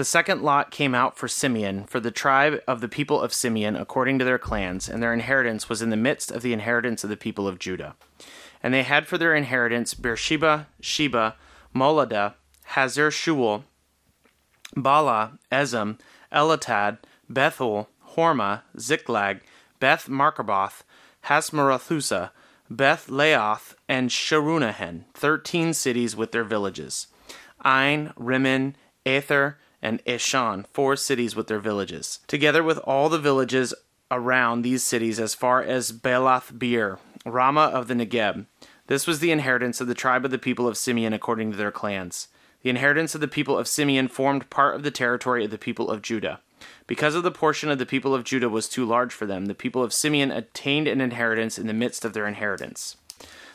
The 0.00 0.04
second 0.04 0.40
lot 0.40 0.70
came 0.70 0.94
out 0.94 1.18
for 1.18 1.28
Simeon, 1.28 1.84
for 1.84 2.00
the 2.00 2.10
tribe 2.10 2.62
of 2.66 2.80
the 2.80 2.88
people 2.88 3.20
of 3.20 3.34
Simeon, 3.34 3.76
according 3.76 4.18
to 4.18 4.24
their 4.24 4.38
clans, 4.38 4.88
and 4.88 5.02
their 5.02 5.12
inheritance 5.12 5.68
was 5.68 5.82
in 5.82 5.90
the 5.90 5.94
midst 5.94 6.30
of 6.30 6.40
the 6.40 6.54
inheritance 6.54 7.04
of 7.04 7.10
the 7.10 7.18
people 7.18 7.46
of 7.46 7.58
Judah. 7.58 7.96
And 8.62 8.72
they 8.72 8.82
had 8.82 9.06
for 9.06 9.18
their 9.18 9.34
inheritance 9.34 9.92
Beersheba, 9.92 10.68
Sheba, 10.80 11.36
Moladah, 11.74 12.32
Hazar 12.68 13.10
Shual, 13.10 13.64
Balah, 14.74 15.38
Ezem, 15.52 15.98
Eltolad, 16.32 16.96
Bethel, 17.28 17.90
Hormah, 18.16 18.62
Ziklag, 18.78 19.42
Beth 19.80 20.08
Marcaboth, 20.08 20.82
Hasmarathusa, 21.26 22.30
Beth 22.70 23.08
Laoth, 23.08 23.74
and 23.86 24.08
Sharunahen, 24.08 25.04
thirteen 25.12 25.74
cities 25.74 26.16
with 26.16 26.32
their 26.32 26.44
villages. 26.44 27.08
Ain, 27.66 28.14
Rimmon, 28.16 28.76
Ether, 29.04 29.58
and 29.82 30.04
Eshan, 30.04 30.66
four 30.72 30.96
cities 30.96 31.34
with 31.34 31.46
their 31.46 31.58
villages, 31.58 32.20
together 32.26 32.62
with 32.62 32.78
all 32.78 33.08
the 33.08 33.18
villages 33.18 33.74
around 34.10 34.62
these 34.62 34.82
cities 34.82 35.20
as 35.20 35.34
far 35.34 35.62
as 35.62 35.92
Baalath 35.92 36.58
Beer, 36.58 36.98
Ramah 37.24 37.70
of 37.72 37.88
the 37.88 37.94
Negeb. 37.94 38.46
This 38.86 39.06
was 39.06 39.20
the 39.20 39.30
inheritance 39.30 39.80
of 39.80 39.86
the 39.86 39.94
tribe 39.94 40.24
of 40.24 40.30
the 40.30 40.38
people 40.38 40.66
of 40.66 40.76
Simeon 40.76 41.12
according 41.12 41.52
to 41.52 41.56
their 41.56 41.70
clans. 41.70 42.28
The 42.62 42.70
inheritance 42.70 43.14
of 43.14 43.20
the 43.20 43.28
people 43.28 43.56
of 43.56 43.68
Simeon 43.68 44.08
formed 44.08 44.50
part 44.50 44.74
of 44.74 44.82
the 44.82 44.90
territory 44.90 45.44
of 45.44 45.50
the 45.50 45.58
people 45.58 45.90
of 45.90 46.02
Judah. 46.02 46.40
Because 46.86 47.14
of 47.14 47.22
the 47.22 47.30
portion 47.30 47.70
of 47.70 47.78
the 47.78 47.86
people 47.86 48.14
of 48.14 48.24
Judah 48.24 48.48
was 48.48 48.68
too 48.68 48.84
large 48.84 49.14
for 49.14 49.24
them, 49.24 49.46
the 49.46 49.54
people 49.54 49.82
of 49.82 49.94
Simeon 49.94 50.30
attained 50.30 50.88
an 50.88 51.00
inheritance 51.00 51.58
in 51.58 51.66
the 51.66 51.72
midst 51.72 52.04
of 52.04 52.12
their 52.12 52.26
inheritance. 52.26 52.96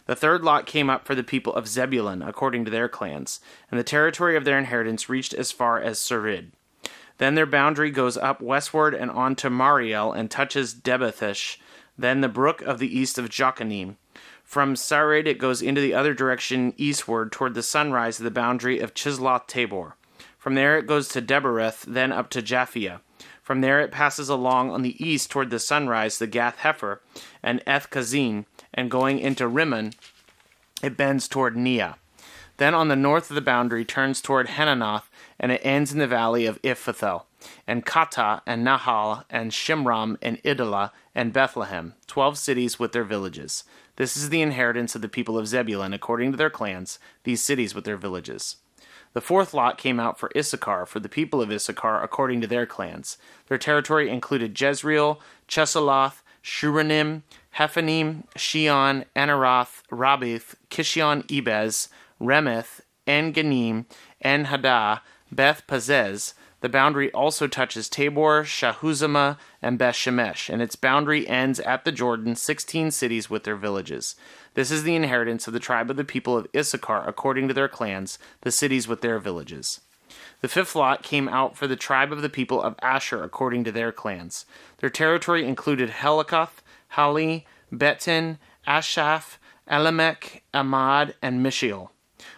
The 0.05 0.15
third 0.15 0.43
lot 0.43 0.65
came 0.65 0.89
up 0.89 1.05
for 1.05 1.15
the 1.15 1.23
people 1.23 1.53
of 1.53 1.67
Zebulun 1.67 2.21
according 2.21 2.65
to 2.65 2.71
their 2.71 2.87
clans, 2.87 3.39
and 3.71 3.79
the 3.79 3.83
territory 3.83 4.37
of 4.37 4.45
their 4.45 4.59
inheritance 4.59 5.09
reached 5.09 5.33
as 5.33 5.51
far 5.51 5.79
as 5.79 5.99
Sarid. 5.99 6.51
Then 7.17 7.35
their 7.35 7.45
boundary 7.45 7.91
goes 7.91 8.17
up 8.17 8.41
westward 8.41 8.93
and 8.93 9.09
on 9.09 9.35
to 9.37 9.49
Mareal 9.49 10.11
and 10.11 10.29
touches 10.29 10.73
Debethish, 10.73 11.57
then 11.97 12.21
the 12.21 12.29
brook 12.29 12.61
of 12.61 12.79
the 12.79 12.97
east 12.97 13.17
of 13.17 13.29
Jochanim. 13.29 13.95
From 14.43 14.75
Sarid 14.75 15.25
it 15.25 15.39
goes 15.39 15.61
into 15.61 15.81
the 15.81 15.93
other 15.93 16.13
direction 16.13 16.73
eastward 16.77 17.31
toward 17.31 17.53
the 17.53 17.63
sunrise 17.63 18.19
of 18.19 18.25
the 18.25 18.31
boundary 18.31 18.79
of 18.79 18.93
Chisloth 18.93 19.47
Tabor. 19.47 19.95
From 20.37 20.53
there 20.55 20.77
it 20.77 20.85
goes 20.85 21.07
to 21.09 21.21
Daberath, 21.21 21.81
then 21.81 22.11
up 22.11 22.29
to 22.31 22.41
Japhia. 22.41 22.99
From 23.41 23.61
there 23.61 23.79
it 23.79 23.91
passes 23.91 24.29
along 24.29 24.71
on 24.71 24.81
the 24.81 25.03
east 25.03 25.31
toward 25.31 25.49
the 25.49 25.59
sunrise, 25.59 26.19
the 26.19 26.27
Gath 26.27 26.57
Hepher, 26.57 26.99
and 27.41 27.63
Eth 27.65 27.89
Kazin, 27.89 28.45
and 28.75 28.91
going 28.91 29.17
into 29.17 29.47
Rimmon, 29.47 29.93
it 30.83 30.95
bends 30.95 31.27
toward 31.27 31.55
Neah. 31.55 31.95
Then 32.57 32.75
on 32.75 32.89
the 32.89 32.95
north 32.95 33.31
of 33.31 33.35
the 33.35 33.41
boundary 33.41 33.83
turns 33.83 34.21
toward 34.21 34.47
Hananoth, 34.47 35.09
and 35.39 35.51
it 35.51 35.61
ends 35.63 35.91
in 35.91 35.99
the 35.99 36.07
valley 36.07 36.45
of 36.45 36.61
Iphtahel, 36.61 37.23
and 37.65 37.85
Kata, 37.85 38.43
and 38.45 38.65
Nahal, 38.65 39.23
and 39.29 39.51
Shimram, 39.51 40.17
and 40.21 40.41
Idalah, 40.43 40.91
and 41.13 41.33
Bethlehem, 41.33 41.95
twelve 42.07 42.37
cities 42.37 42.79
with 42.79 42.91
their 42.91 43.03
villages. 43.03 43.63
This 43.97 44.15
is 44.15 44.29
the 44.29 44.41
inheritance 44.41 44.95
of 44.95 45.01
the 45.01 45.09
people 45.09 45.37
of 45.37 45.47
Zebulun 45.47 45.93
according 45.93 46.31
to 46.31 46.37
their 46.37 46.49
clans, 46.49 46.99
these 47.23 47.41
cities 47.41 47.73
with 47.73 47.85
their 47.85 47.97
villages. 47.97 48.57
The 49.13 49.21
fourth 49.21 49.53
lot 49.53 49.77
came 49.77 49.99
out 49.99 50.19
for 50.19 50.29
Issachar, 50.35 50.85
for 50.85 50.99
the 50.99 51.09
people 51.09 51.41
of 51.41 51.49
Issachar 51.49 52.03
according 52.03 52.41
to 52.41 52.47
their 52.47 52.65
clans. 52.65 53.17
Their 53.47 53.57
territory 53.57 54.09
included 54.09 54.59
Jezreel, 54.59 55.21
Chesulloth, 55.47 56.21
Shuranim, 56.45 57.23
Hephanim, 57.57 58.27
Shion, 58.35 59.05
Anaroth, 59.15 59.81
Rabbith, 59.91 60.53
Kishion 60.69 61.23
Ebez, 61.23 61.89
Remeth, 62.21 62.81
En 63.07 63.33
Gannim, 63.33 63.85
En 64.21 64.45
Haddah, 64.45 65.01
Beth 65.31 65.63
Pazzez. 65.67 66.35
The 66.61 66.69
boundary 66.69 67.11
also 67.11 67.47
touches 67.47 67.89
Tabor, 67.89 68.43
Shahuzama, 68.43 69.37
and 69.61 69.79
Beth 69.79 69.95
Shemesh, 69.95 70.47
and 70.51 70.61
its 70.61 70.75
boundary 70.75 71.27
ends 71.27 71.59
at 71.59 71.83
the 71.83 71.91
Jordan, 71.91 72.35
sixteen 72.35 72.91
cities 72.91 73.27
with 73.29 73.43
their 73.43 73.55
villages. 73.55 74.15
This 74.53 74.69
is 74.69 74.83
the 74.83 74.95
inheritance 74.95 75.47
of 75.47 75.53
the 75.53 75.59
tribe 75.59 75.89
of 75.89 75.97
the 75.97 76.03
people 76.03 76.37
of 76.37 76.47
Issachar 76.55 77.07
according 77.07 77.47
to 77.47 77.53
their 77.53 77.67
clans, 77.67 78.19
the 78.41 78.51
cities 78.51 78.87
with 78.87 79.01
their 79.01 79.19
villages. 79.19 79.81
The 80.41 80.47
fifth 80.47 80.75
lot 80.75 81.03
came 81.03 81.27
out 81.29 81.55
for 81.57 81.67
the 81.67 81.75
tribe 81.75 82.11
of 82.11 82.21
the 82.21 82.29
people 82.29 82.61
of 82.61 82.75
Asher 82.81 83.23
according 83.23 83.63
to 83.63 83.71
their 83.71 83.91
clans. 83.91 84.45
Their 84.77 84.89
territory 84.89 85.45
included 85.45 85.89
Helkath, 85.89 86.61
Hali, 86.89 87.45
Beten, 87.71 88.37
Ashaph, 88.67 89.37
Elamech, 89.67 90.43
Amad, 90.53 91.13
and 91.21 91.43
Mishiel. 91.43 91.89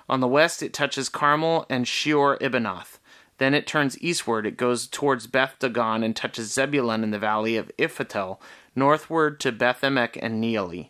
On 0.10 0.20
the 0.20 0.27
west, 0.27 0.63
it 0.63 0.74
touches 0.74 1.10
Carmel 1.10 1.66
and 1.70 1.86
Shior 1.86 2.38
Ibanoth. 2.39 3.00
Then 3.38 3.54
it 3.54 3.68
turns 3.68 4.01
eastward. 4.01 4.46
It 4.46 4.58
goes 4.58 4.88
towards 4.88 5.27
Beth 5.27 5.58
Dagon 5.60 6.04
and 6.04 6.16
touches 6.16 6.54
Zebulun 6.54 7.04
in 7.04 7.12
the 7.12 7.20
valley 7.20 7.56
of 7.56 7.72
Iphtahel, 7.77 8.39
northward 8.75 9.39
to 9.42 9.51
Beth 9.51 9.82
Emek 9.82 10.18
and 10.22 10.44
Neeli. 10.44 10.89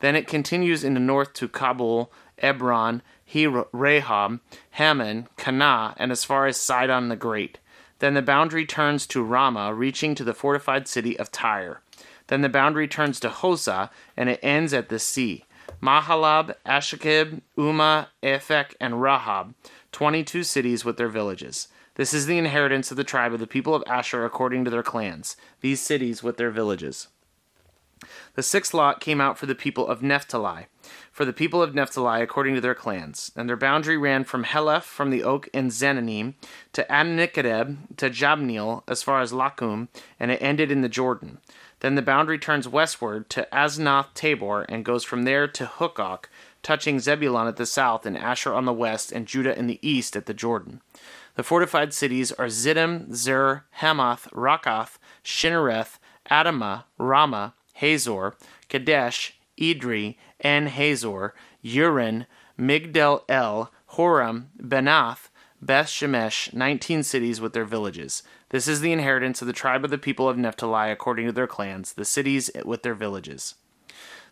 Then 0.00 0.16
it 0.16 0.26
continues 0.26 0.84
in 0.84 0.94
the 0.94 1.00
north 1.00 1.32
to 1.34 1.48
Cabul, 1.48 2.10
Ebron, 2.42 3.00
Rehob, 3.32 4.40
Hammon, 4.70 5.28
Kanah, 5.36 5.94
and 5.96 6.12
as 6.12 6.24
far 6.24 6.46
as 6.46 6.56
Sidon 6.56 7.08
the 7.08 7.16
Great. 7.16 7.58
Then 8.00 8.14
the 8.14 8.22
boundary 8.22 8.66
turns 8.66 9.06
to 9.08 9.22
Ramah, 9.22 9.74
reaching 9.74 10.14
to 10.14 10.24
the 10.24 10.34
fortified 10.34 10.88
city 10.88 11.18
of 11.18 11.32
Tyre. 11.32 11.80
Then 12.26 12.42
the 12.42 12.48
boundary 12.48 12.88
turns 12.88 13.20
to 13.20 13.28
Hosah, 13.28 13.90
and 14.16 14.28
it 14.28 14.40
ends 14.42 14.72
at 14.72 14.88
the 14.88 14.98
sea. 14.98 15.44
Mahalab, 15.82 16.54
Ashakib, 16.66 17.42
Ummah, 17.58 18.08
Ephek, 18.22 18.74
and 18.80 19.02
Rahab, 19.02 19.54
twenty-two 19.92 20.42
cities 20.42 20.84
with 20.84 20.96
their 20.96 21.08
villages. 21.08 21.68
This 21.96 22.12
is 22.12 22.26
the 22.26 22.38
inheritance 22.38 22.90
of 22.90 22.96
the 22.96 23.04
tribe 23.04 23.32
of 23.32 23.40
the 23.40 23.46
people 23.46 23.74
of 23.74 23.84
Asher 23.86 24.24
according 24.24 24.64
to 24.64 24.70
their 24.70 24.82
clans, 24.82 25.36
these 25.60 25.80
cities 25.80 26.22
with 26.22 26.36
their 26.36 26.50
villages. 26.50 27.08
The 28.34 28.42
sixth 28.42 28.74
lot 28.74 29.00
came 29.00 29.20
out 29.20 29.38
for 29.38 29.46
the 29.46 29.54
people 29.54 29.86
of 29.86 30.02
Naphtali, 30.02 30.66
for 31.12 31.24
the 31.24 31.32
people 31.32 31.62
of 31.62 31.74
Naphtali 31.74 32.22
according 32.22 32.54
to 32.54 32.60
their 32.60 32.74
clans, 32.74 33.30
and 33.36 33.48
their 33.48 33.56
boundary 33.56 33.96
ran 33.96 34.24
from 34.24 34.44
Heleph 34.44 34.82
from 34.82 35.10
the 35.10 35.22
oak 35.22 35.48
in 35.52 35.68
Zaanannim 35.68 36.34
to 36.72 36.86
Adnikadeb 36.90 37.96
to 37.96 38.10
Jabneel 38.10 38.82
as 38.88 39.02
far 39.02 39.20
as 39.20 39.32
Lakkum, 39.32 39.88
and 40.18 40.30
it 40.30 40.42
ended 40.42 40.70
in 40.70 40.80
the 40.80 40.88
Jordan. 40.88 41.38
Then 41.80 41.96
the 41.96 42.02
boundary 42.02 42.38
turns 42.38 42.66
westward 42.66 43.28
to 43.30 43.46
Aznoth 43.52 44.14
Tabor 44.14 44.62
and 44.62 44.84
goes 44.84 45.04
from 45.04 45.24
there 45.24 45.46
to 45.48 45.66
Hukkok, 45.66 46.26
touching 46.62 46.98
Zebulun 46.98 47.46
at 47.46 47.56
the 47.56 47.66
south 47.66 48.06
and 48.06 48.16
Asher 48.16 48.54
on 48.54 48.64
the 48.64 48.72
west 48.72 49.12
and 49.12 49.26
Judah 49.26 49.58
in 49.58 49.66
the 49.66 49.78
east 49.86 50.16
at 50.16 50.26
the 50.26 50.32
Jordan. 50.32 50.80
The 51.36 51.42
fortified 51.42 51.92
cities 51.92 52.32
are 52.32 52.46
Ziddim, 52.46 53.12
Zer, 53.12 53.64
Hammath, 53.80 54.30
Rakkath, 54.30 54.98
Shinnereth, 55.22 55.98
Adamah, 56.30 56.84
Ramah, 56.96 57.54
Hazor, 57.74 58.36
Kadesh, 58.68 59.38
Edrei, 59.58 60.16
En 60.40 60.66
Hazor, 60.66 61.34
Urin, 61.64 62.26
Migdal 62.58 63.22
El, 63.28 63.70
Horem, 63.92 64.46
Benath, 64.60 65.28
Beth 65.62 65.86
Shemesh, 65.86 66.52
nineteen 66.52 67.02
cities 67.02 67.40
with 67.40 67.52
their 67.52 67.64
villages. 67.64 68.22
This 68.50 68.68
is 68.68 68.80
the 68.80 68.92
inheritance 68.92 69.40
of 69.40 69.46
the 69.46 69.52
tribe 69.52 69.84
of 69.84 69.90
the 69.90 69.98
people 69.98 70.28
of 70.28 70.36
Naphtali 70.36 70.90
according 70.90 71.26
to 71.26 71.32
their 71.32 71.46
clans, 71.46 71.94
the 71.94 72.04
cities 72.04 72.50
with 72.64 72.82
their 72.82 72.94
villages. 72.94 73.54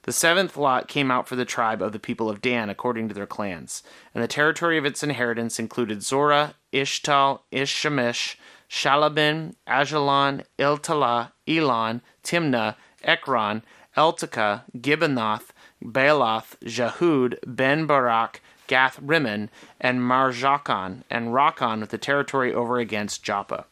The 0.02 0.12
seventh 0.12 0.56
lot 0.56 0.88
came 0.88 1.10
out 1.10 1.28
for 1.28 1.36
the 1.36 1.44
tribe 1.44 1.80
of 1.80 1.92
the 1.92 1.98
people 1.98 2.28
of 2.28 2.42
Dan 2.42 2.68
according 2.68 3.08
to 3.08 3.14
their 3.14 3.26
clans, 3.26 3.82
and 4.14 4.22
the 4.22 4.28
territory 4.28 4.76
of 4.76 4.84
its 4.84 5.02
inheritance 5.02 5.58
included 5.58 6.02
Zorah, 6.02 6.54
Ishtal, 6.72 7.40
Ishshemish, 7.52 8.36
Shaalabbin, 8.68 9.54
Aijalon, 9.66 10.44
Iltala, 10.58 11.32
Elon, 11.46 12.02
Timnah, 12.24 12.74
Ekron, 13.04 13.62
Eltekeh, 13.96 14.62
Gibbenoth, 14.78 15.50
Baalath, 15.82 16.56
Jehud, 16.64 17.38
Ben 17.46 17.86
Barak, 17.86 18.40
Gath 18.66 18.98
Rimmon, 19.00 19.50
and 19.80 20.00
Marjakan, 20.00 21.02
and 21.10 21.28
Rakkon 21.28 21.80
with 21.80 21.90
the 21.90 21.98
territory 21.98 22.54
over 22.54 22.78
against 22.78 23.22
Joppa. 23.22 23.66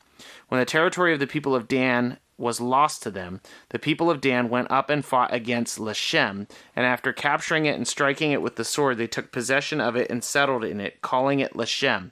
When 0.48 0.58
the 0.58 0.66
territory 0.66 1.12
of 1.14 1.20
the 1.20 1.26
people 1.26 1.54
of 1.54 1.68
Dan 1.68 2.18
was 2.36 2.60
lost 2.60 3.02
to 3.02 3.10
them, 3.10 3.40
the 3.68 3.78
people 3.78 4.10
of 4.10 4.20
Dan 4.20 4.48
went 4.48 4.70
up 4.70 4.90
and 4.90 5.04
fought 5.04 5.32
against 5.32 5.78
Leshem, 5.78 6.48
and 6.74 6.86
after 6.86 7.12
capturing 7.12 7.66
it 7.66 7.76
and 7.76 7.86
striking 7.86 8.32
it 8.32 8.42
with 8.42 8.56
the 8.56 8.64
sword, 8.64 8.98
they 8.98 9.06
took 9.06 9.30
possession 9.30 9.80
of 9.80 9.96
it 9.96 10.10
and 10.10 10.24
settled 10.24 10.64
in 10.64 10.80
it, 10.80 11.00
calling 11.02 11.40
it 11.40 11.54
Leshem. 11.54 12.10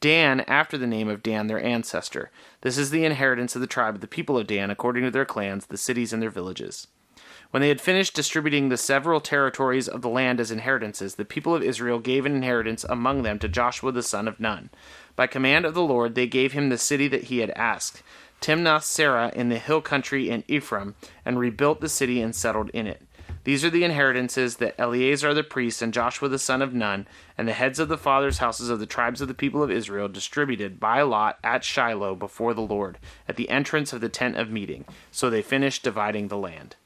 Dan, 0.00 0.40
after 0.42 0.76
the 0.76 0.86
name 0.86 1.08
of 1.08 1.22
Dan, 1.22 1.46
their 1.46 1.62
ancestor. 1.62 2.30
This 2.60 2.76
is 2.76 2.90
the 2.90 3.04
inheritance 3.04 3.54
of 3.54 3.60
the 3.60 3.66
tribe 3.66 3.94
of 3.94 4.00
the 4.00 4.06
people 4.06 4.36
of 4.36 4.46
Dan, 4.46 4.70
according 4.70 5.04
to 5.04 5.10
their 5.10 5.24
clans, 5.24 5.66
the 5.66 5.76
cities 5.76 6.12
and 6.12 6.22
their 6.22 6.30
villages. 6.30 6.88
When 7.50 7.60
they 7.60 7.68
had 7.68 7.80
finished 7.80 8.14
distributing 8.14 8.68
the 8.68 8.76
several 8.76 9.20
territories 9.20 9.86
of 9.86 10.02
the 10.02 10.08
land 10.08 10.40
as 10.40 10.50
inheritances, 10.50 11.14
the 11.14 11.24
people 11.24 11.54
of 11.54 11.62
Israel 11.62 12.00
gave 12.00 12.26
an 12.26 12.34
inheritance 12.34 12.82
among 12.82 13.22
them 13.22 13.38
to 13.38 13.48
Joshua 13.48 13.92
the 13.92 14.02
son 14.02 14.26
of 14.26 14.40
Nun. 14.40 14.70
By 15.14 15.28
command 15.28 15.64
of 15.64 15.72
the 15.72 15.82
Lord, 15.82 16.16
they 16.16 16.26
gave 16.26 16.52
him 16.52 16.68
the 16.68 16.78
city 16.78 17.06
that 17.08 17.24
he 17.24 17.38
had 17.38 17.50
asked, 17.50 18.02
Timnath 18.40 18.82
Serah 18.82 19.32
in 19.32 19.50
the 19.50 19.58
hill 19.58 19.80
country 19.80 20.28
in 20.28 20.42
Ephraim, 20.48 20.96
and 21.24 21.38
rebuilt 21.38 21.80
the 21.80 21.88
city 21.88 22.20
and 22.20 22.34
settled 22.34 22.70
in 22.70 22.88
it. 22.88 23.02
These 23.44 23.64
are 23.64 23.70
the 23.70 23.84
inheritances 23.84 24.56
that 24.56 24.74
Eleazar 24.78 25.34
the 25.34 25.44
priest 25.44 25.82
and 25.82 25.92
Joshua 25.92 26.28
the 26.28 26.38
son 26.38 26.62
of 26.62 26.74
Nun, 26.74 27.06
and 27.36 27.46
the 27.46 27.52
heads 27.52 27.78
of 27.78 27.88
the 27.88 27.98
fathers' 27.98 28.38
houses 28.38 28.70
of 28.70 28.80
the 28.80 28.86
tribes 28.86 29.20
of 29.20 29.28
the 29.28 29.34
people 29.34 29.62
of 29.62 29.70
Israel 29.70 30.08
distributed 30.08 30.80
by 30.80 31.02
lot 31.02 31.38
at 31.44 31.62
Shiloh 31.62 32.14
before 32.14 32.54
the 32.54 32.62
Lord, 32.62 32.98
at 33.28 33.36
the 33.36 33.50
entrance 33.50 33.92
of 33.92 34.00
the 34.00 34.08
tent 34.08 34.36
of 34.36 34.50
meeting. 34.50 34.86
So 35.10 35.28
they 35.28 35.42
finished 35.42 35.82
dividing 35.82 36.28
the 36.28 36.38
land. 36.38 36.76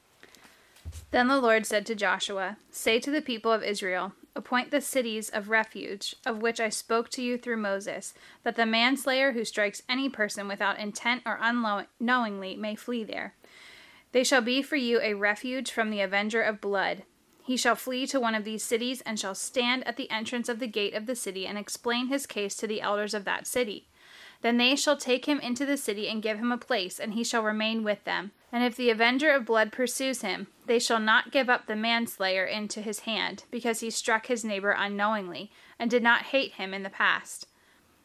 Then 1.11 1.27
the 1.27 1.39
Lord 1.39 1.65
said 1.65 1.85
to 1.87 1.95
Joshua, 1.95 2.57
Say 2.71 2.99
to 2.99 3.11
the 3.11 3.21
people 3.21 3.51
of 3.51 3.63
Israel, 3.63 4.13
Appoint 4.35 4.71
the 4.71 4.81
cities 4.81 5.29
of 5.29 5.49
refuge, 5.49 6.15
of 6.25 6.41
which 6.41 6.59
I 6.59 6.69
spoke 6.69 7.09
to 7.09 7.21
you 7.21 7.37
through 7.37 7.57
Moses, 7.57 8.13
that 8.43 8.55
the 8.55 8.65
manslayer 8.65 9.31
who 9.31 9.43
strikes 9.43 9.81
any 9.89 10.07
person 10.07 10.47
without 10.47 10.79
intent 10.79 11.23
or 11.25 11.39
unknowingly 11.41 12.55
may 12.55 12.75
flee 12.75 13.03
there. 13.03 13.33
They 14.11 14.23
shall 14.23 14.41
be 14.41 14.61
for 14.61 14.75
you 14.75 14.99
a 15.01 15.13
refuge 15.13 15.71
from 15.71 15.89
the 15.89 16.01
avenger 16.01 16.41
of 16.41 16.61
blood. 16.61 17.03
He 17.43 17.57
shall 17.57 17.75
flee 17.75 18.05
to 18.07 18.19
one 18.19 18.35
of 18.35 18.43
these 18.43 18.63
cities 18.63 19.01
and 19.01 19.19
shall 19.19 19.35
stand 19.35 19.87
at 19.87 19.97
the 19.97 20.09
entrance 20.11 20.49
of 20.49 20.59
the 20.59 20.67
gate 20.67 20.93
of 20.93 21.05
the 21.05 21.15
city 21.15 21.47
and 21.47 21.57
explain 21.57 22.07
his 22.07 22.25
case 22.25 22.55
to 22.57 22.67
the 22.67 22.81
elders 22.81 23.13
of 23.13 23.25
that 23.25 23.47
city. 23.47 23.87
Then 24.41 24.57
they 24.57 24.75
shall 24.75 24.95
take 24.95 25.25
him 25.25 25.39
into 25.39 25.65
the 25.65 25.75
city 25.75 26.07
and 26.07 26.23
give 26.23 26.37
him 26.37 26.51
a 26.51 26.57
place, 26.57 26.99
and 26.99 27.13
he 27.13 27.23
shall 27.23 27.43
remain 27.43 27.83
with 27.83 28.03
them. 28.05 28.31
And 28.51 28.63
if 28.63 28.75
the 28.75 28.89
avenger 28.89 29.31
of 29.31 29.45
blood 29.45 29.71
pursues 29.71 30.21
him, 30.21 30.47
they 30.65 30.79
shall 30.79 30.99
not 30.99 31.31
give 31.31 31.49
up 31.49 31.65
the 31.65 31.75
manslayer 31.75 32.45
into 32.45 32.81
his 32.81 32.99
hand, 33.01 33.43
because 33.51 33.81
he 33.81 33.89
struck 33.89 34.27
his 34.27 34.45
neighbor 34.45 34.71
unknowingly, 34.71 35.51
and 35.77 35.91
did 35.91 36.03
not 36.03 36.27
hate 36.27 36.53
him 36.53 36.73
in 36.73 36.83
the 36.83 36.89
past. 36.89 37.47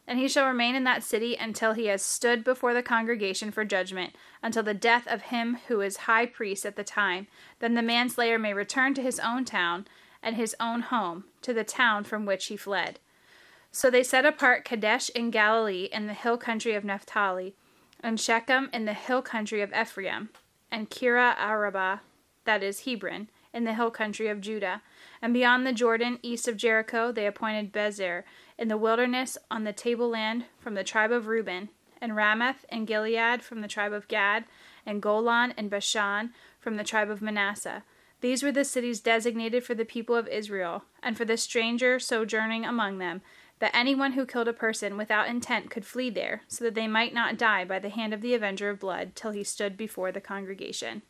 And 0.07 0.19
he 0.19 0.27
shall 0.27 0.47
remain 0.47 0.75
in 0.75 0.83
that 0.83 1.03
city 1.03 1.35
until 1.35 1.73
he 1.73 1.87
has 1.87 2.01
stood 2.01 2.43
before 2.43 2.73
the 2.73 2.83
congregation 2.83 3.51
for 3.51 3.65
judgment, 3.65 4.15
until 4.43 4.61
the 4.61 4.73
death 4.73 5.07
of 5.07 5.23
him 5.23 5.57
who 5.67 5.81
is 5.81 5.97
high 5.97 6.27
priest 6.27 6.65
at 6.65 6.75
the 6.75 6.83
time. 6.83 7.27
Then 7.59 7.73
the 7.73 7.81
manslayer 7.81 8.37
may 8.37 8.53
return 8.53 8.93
to 8.95 9.01
his 9.01 9.19
own 9.19 9.45
town 9.45 9.87
and 10.21 10.35
his 10.35 10.55
own 10.59 10.81
home, 10.81 11.25
to 11.41 11.53
the 11.53 11.63
town 11.63 12.03
from 12.03 12.25
which 12.25 12.47
he 12.47 12.57
fled. 12.57 12.99
So 13.71 13.89
they 13.89 14.03
set 14.03 14.25
apart 14.25 14.63
Kadesh 14.63 15.09
in 15.09 15.31
Galilee 15.31 15.89
in 15.91 16.07
the 16.07 16.13
hill 16.13 16.37
country 16.37 16.75
of 16.75 16.85
Naphtali, 16.85 17.55
and 17.99 18.19
Shechem 18.19 18.69
in 18.71 18.85
the 18.85 18.93
hill 18.93 19.21
country 19.21 19.61
of 19.61 19.73
Ephraim, 19.73 20.29
and 20.71 20.89
Kiriath 20.89 21.35
Arba, 21.37 22.01
that 22.45 22.63
is 22.63 22.81
Hebron, 22.81 23.29
in 23.55 23.63
the 23.63 23.73
hill 23.73 23.89
country 23.89 24.27
of 24.27 24.41
Judah. 24.41 24.81
And 25.21 25.33
beyond 25.33 25.65
the 25.65 25.73
Jordan, 25.73 26.19
east 26.21 26.47
of 26.47 26.57
Jericho, 26.57 27.11
they 27.11 27.25
appointed 27.25 27.73
Bezer 27.73 28.23
in 28.59 28.67
the 28.67 28.77
wilderness 28.77 29.37
on 29.49 29.63
the 29.63 29.73
tableland 29.73 30.45
from 30.59 30.75
the 30.75 30.83
tribe 30.83 31.11
of 31.11 31.27
Reuben, 31.27 31.69
and 32.01 32.15
Ramoth 32.15 32.65
and 32.69 32.85
Gilead 32.85 33.41
from 33.41 33.61
the 33.61 33.67
tribe 33.67 33.93
of 33.93 34.07
Gad, 34.07 34.43
and 34.85 35.01
Golan 35.01 35.53
and 35.57 35.69
Bashan 35.69 36.31
from 36.59 36.75
the 36.75 36.83
tribe 36.83 37.09
of 37.09 37.21
Manasseh. 37.21 37.83
These 38.21 38.43
were 38.43 38.51
the 38.51 38.65
cities 38.65 38.99
designated 38.99 39.63
for 39.63 39.73
the 39.73 39.85
people 39.85 40.15
of 40.15 40.27
Israel, 40.27 40.83
and 41.01 41.17
for 41.17 41.25
the 41.25 41.37
stranger 41.37 41.97
sojourning 41.99 42.65
among 42.65 42.97
them, 42.97 43.21
that 43.59 43.71
anyone 43.73 44.13
who 44.13 44.25
killed 44.25 44.49
a 44.49 44.53
person 44.53 44.97
without 44.97 45.29
intent 45.29 45.69
could 45.69 45.85
flee 45.85 46.09
there, 46.09 46.41
so 46.47 46.65
that 46.65 46.75
they 46.75 46.87
might 46.87 47.13
not 47.13 47.37
die 47.37 47.63
by 47.63 47.79
the 47.79 47.89
hand 47.89 48.13
of 48.13 48.21
the 48.21 48.33
avenger 48.33 48.69
of 48.69 48.79
blood 48.79 49.15
till 49.15 49.31
he 49.31 49.43
stood 49.43 49.77
before 49.77 50.11
the 50.11 50.21
congregation. 50.21 51.01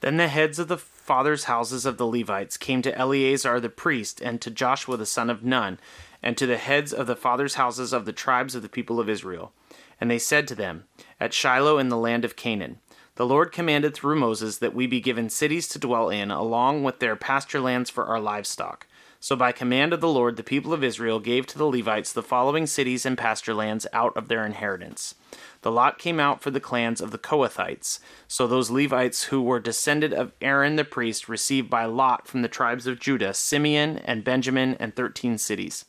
Then 0.00 0.16
the 0.16 0.28
heads 0.28 0.58
of 0.58 0.68
the 0.68 0.78
fathers' 1.08 1.44
houses 1.44 1.86
of 1.86 1.96
the 1.96 2.06
Levites 2.06 2.58
came 2.58 2.82
to 2.82 2.94
Eleazar 2.94 3.58
the 3.60 3.70
priest, 3.70 4.20
and 4.20 4.42
to 4.42 4.50
Joshua 4.50 4.98
the 4.98 5.06
son 5.06 5.30
of 5.30 5.42
Nun, 5.42 5.80
and 6.22 6.36
to 6.36 6.44
the 6.44 6.58
heads 6.58 6.92
of 6.92 7.06
the 7.06 7.16
fathers' 7.16 7.54
houses 7.54 7.94
of 7.94 8.04
the 8.04 8.12
tribes 8.12 8.54
of 8.54 8.60
the 8.60 8.68
people 8.68 9.00
of 9.00 9.08
Israel. 9.08 9.54
And 9.98 10.10
they 10.10 10.18
said 10.18 10.46
to 10.48 10.54
them, 10.54 10.84
At 11.18 11.32
Shiloh 11.32 11.78
in 11.78 11.88
the 11.88 11.96
land 11.96 12.26
of 12.26 12.36
Canaan, 12.36 12.80
the 13.14 13.24
Lord 13.24 13.52
commanded 13.52 13.94
through 13.94 14.20
Moses 14.20 14.58
that 14.58 14.74
we 14.74 14.86
be 14.86 15.00
given 15.00 15.30
cities 15.30 15.66
to 15.68 15.78
dwell 15.78 16.10
in, 16.10 16.30
along 16.30 16.84
with 16.84 16.98
their 16.98 17.16
pasture 17.16 17.60
lands 17.60 17.88
for 17.88 18.04
our 18.04 18.20
livestock. 18.20 18.86
So 19.20 19.34
by 19.34 19.50
command 19.50 19.92
of 19.92 20.00
the 20.00 20.08
Lord, 20.08 20.36
the 20.36 20.44
people 20.44 20.72
of 20.72 20.84
Israel 20.84 21.18
gave 21.18 21.44
to 21.46 21.58
the 21.58 21.66
Levites 21.66 22.12
the 22.12 22.22
following 22.22 22.66
cities 22.66 23.04
and 23.04 23.18
pasture 23.18 23.52
lands 23.52 23.86
out 23.92 24.16
of 24.16 24.28
their 24.28 24.46
inheritance. 24.46 25.16
The 25.62 25.72
lot 25.72 25.98
came 25.98 26.20
out 26.20 26.40
for 26.40 26.52
the 26.52 26.60
clans 26.60 27.00
of 27.00 27.10
the 27.10 27.18
Kohathites. 27.18 27.98
So 28.28 28.46
those 28.46 28.70
Levites 28.70 29.24
who 29.24 29.42
were 29.42 29.58
descended 29.58 30.12
of 30.12 30.32
Aaron 30.40 30.76
the 30.76 30.84
priest 30.84 31.28
received 31.28 31.68
by 31.68 31.84
lot 31.84 32.28
from 32.28 32.42
the 32.42 32.48
tribes 32.48 32.86
of 32.86 33.00
Judah 33.00 33.34
Simeon 33.34 33.98
and 33.98 34.22
Benjamin 34.22 34.76
and 34.78 34.94
thirteen 34.94 35.36
cities. 35.36 35.84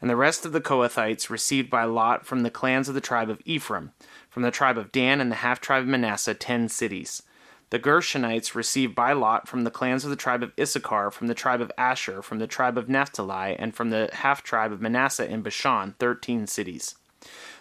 And 0.00 0.08
the 0.08 0.16
rest 0.16 0.46
of 0.46 0.52
the 0.52 0.60
Kohathites 0.60 1.28
received 1.28 1.68
by 1.68 1.84
lot 1.84 2.24
from 2.24 2.40
the 2.40 2.50
clans 2.50 2.88
of 2.88 2.94
the 2.94 3.00
tribe 3.00 3.28
of 3.28 3.42
Ephraim, 3.44 3.90
from 4.30 4.44
the 4.44 4.50
tribe 4.52 4.78
of 4.78 4.92
Dan 4.92 5.20
and 5.20 5.30
the 5.30 5.36
half 5.36 5.60
tribe 5.60 5.82
of 5.82 5.88
Manasseh, 5.88 6.34
ten 6.34 6.68
cities. 6.68 7.22
The 7.70 7.78
Gershonites 7.78 8.56
received 8.56 8.96
by 8.96 9.12
lot 9.12 9.46
from 9.46 9.62
the 9.62 9.70
clans 9.70 10.04
of 10.04 10.10
the 10.10 10.16
tribe 10.16 10.42
of 10.42 10.52
Issachar, 10.58 11.12
from 11.12 11.28
the 11.28 11.34
tribe 11.34 11.60
of 11.60 11.70
Asher, 11.78 12.20
from 12.20 12.40
the 12.40 12.48
tribe 12.48 12.76
of 12.76 12.88
Naphtali, 12.88 13.54
and 13.56 13.74
from 13.74 13.90
the 13.90 14.10
half 14.12 14.42
tribe 14.42 14.72
of 14.72 14.80
Manasseh 14.80 15.30
in 15.30 15.42
Bashan, 15.42 15.94
thirteen 16.00 16.48
cities. 16.48 16.96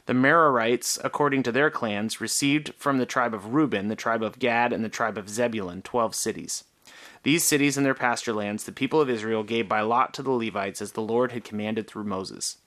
The 0.07 0.13
Merarites, 0.13 0.97
according 1.03 1.43
to 1.43 1.51
their 1.51 1.69
clans, 1.69 2.19
received 2.19 2.73
from 2.75 2.97
the 2.97 3.05
tribe 3.05 3.35
of 3.35 3.53
Reuben, 3.53 3.87
the 3.87 3.95
tribe 3.95 4.23
of 4.23 4.39
Gad, 4.39 4.73
and 4.73 4.83
the 4.83 4.89
tribe 4.89 5.17
of 5.17 5.29
Zebulun 5.29 5.83
twelve 5.83 6.15
cities. 6.15 6.63
These 7.21 7.43
cities 7.43 7.77
and 7.77 7.85
their 7.85 7.93
pasture 7.93 8.33
lands 8.33 8.63
the 8.63 8.71
people 8.71 8.99
of 8.99 9.09
Israel 9.09 9.43
gave 9.43 9.69
by 9.69 9.81
lot 9.81 10.13
to 10.15 10.23
the 10.23 10.31
Levites 10.31 10.81
as 10.81 10.93
the 10.93 11.01
Lord 11.01 11.33
had 11.33 11.43
commanded 11.43 11.87
through 11.87 12.05
Moses. 12.05 12.57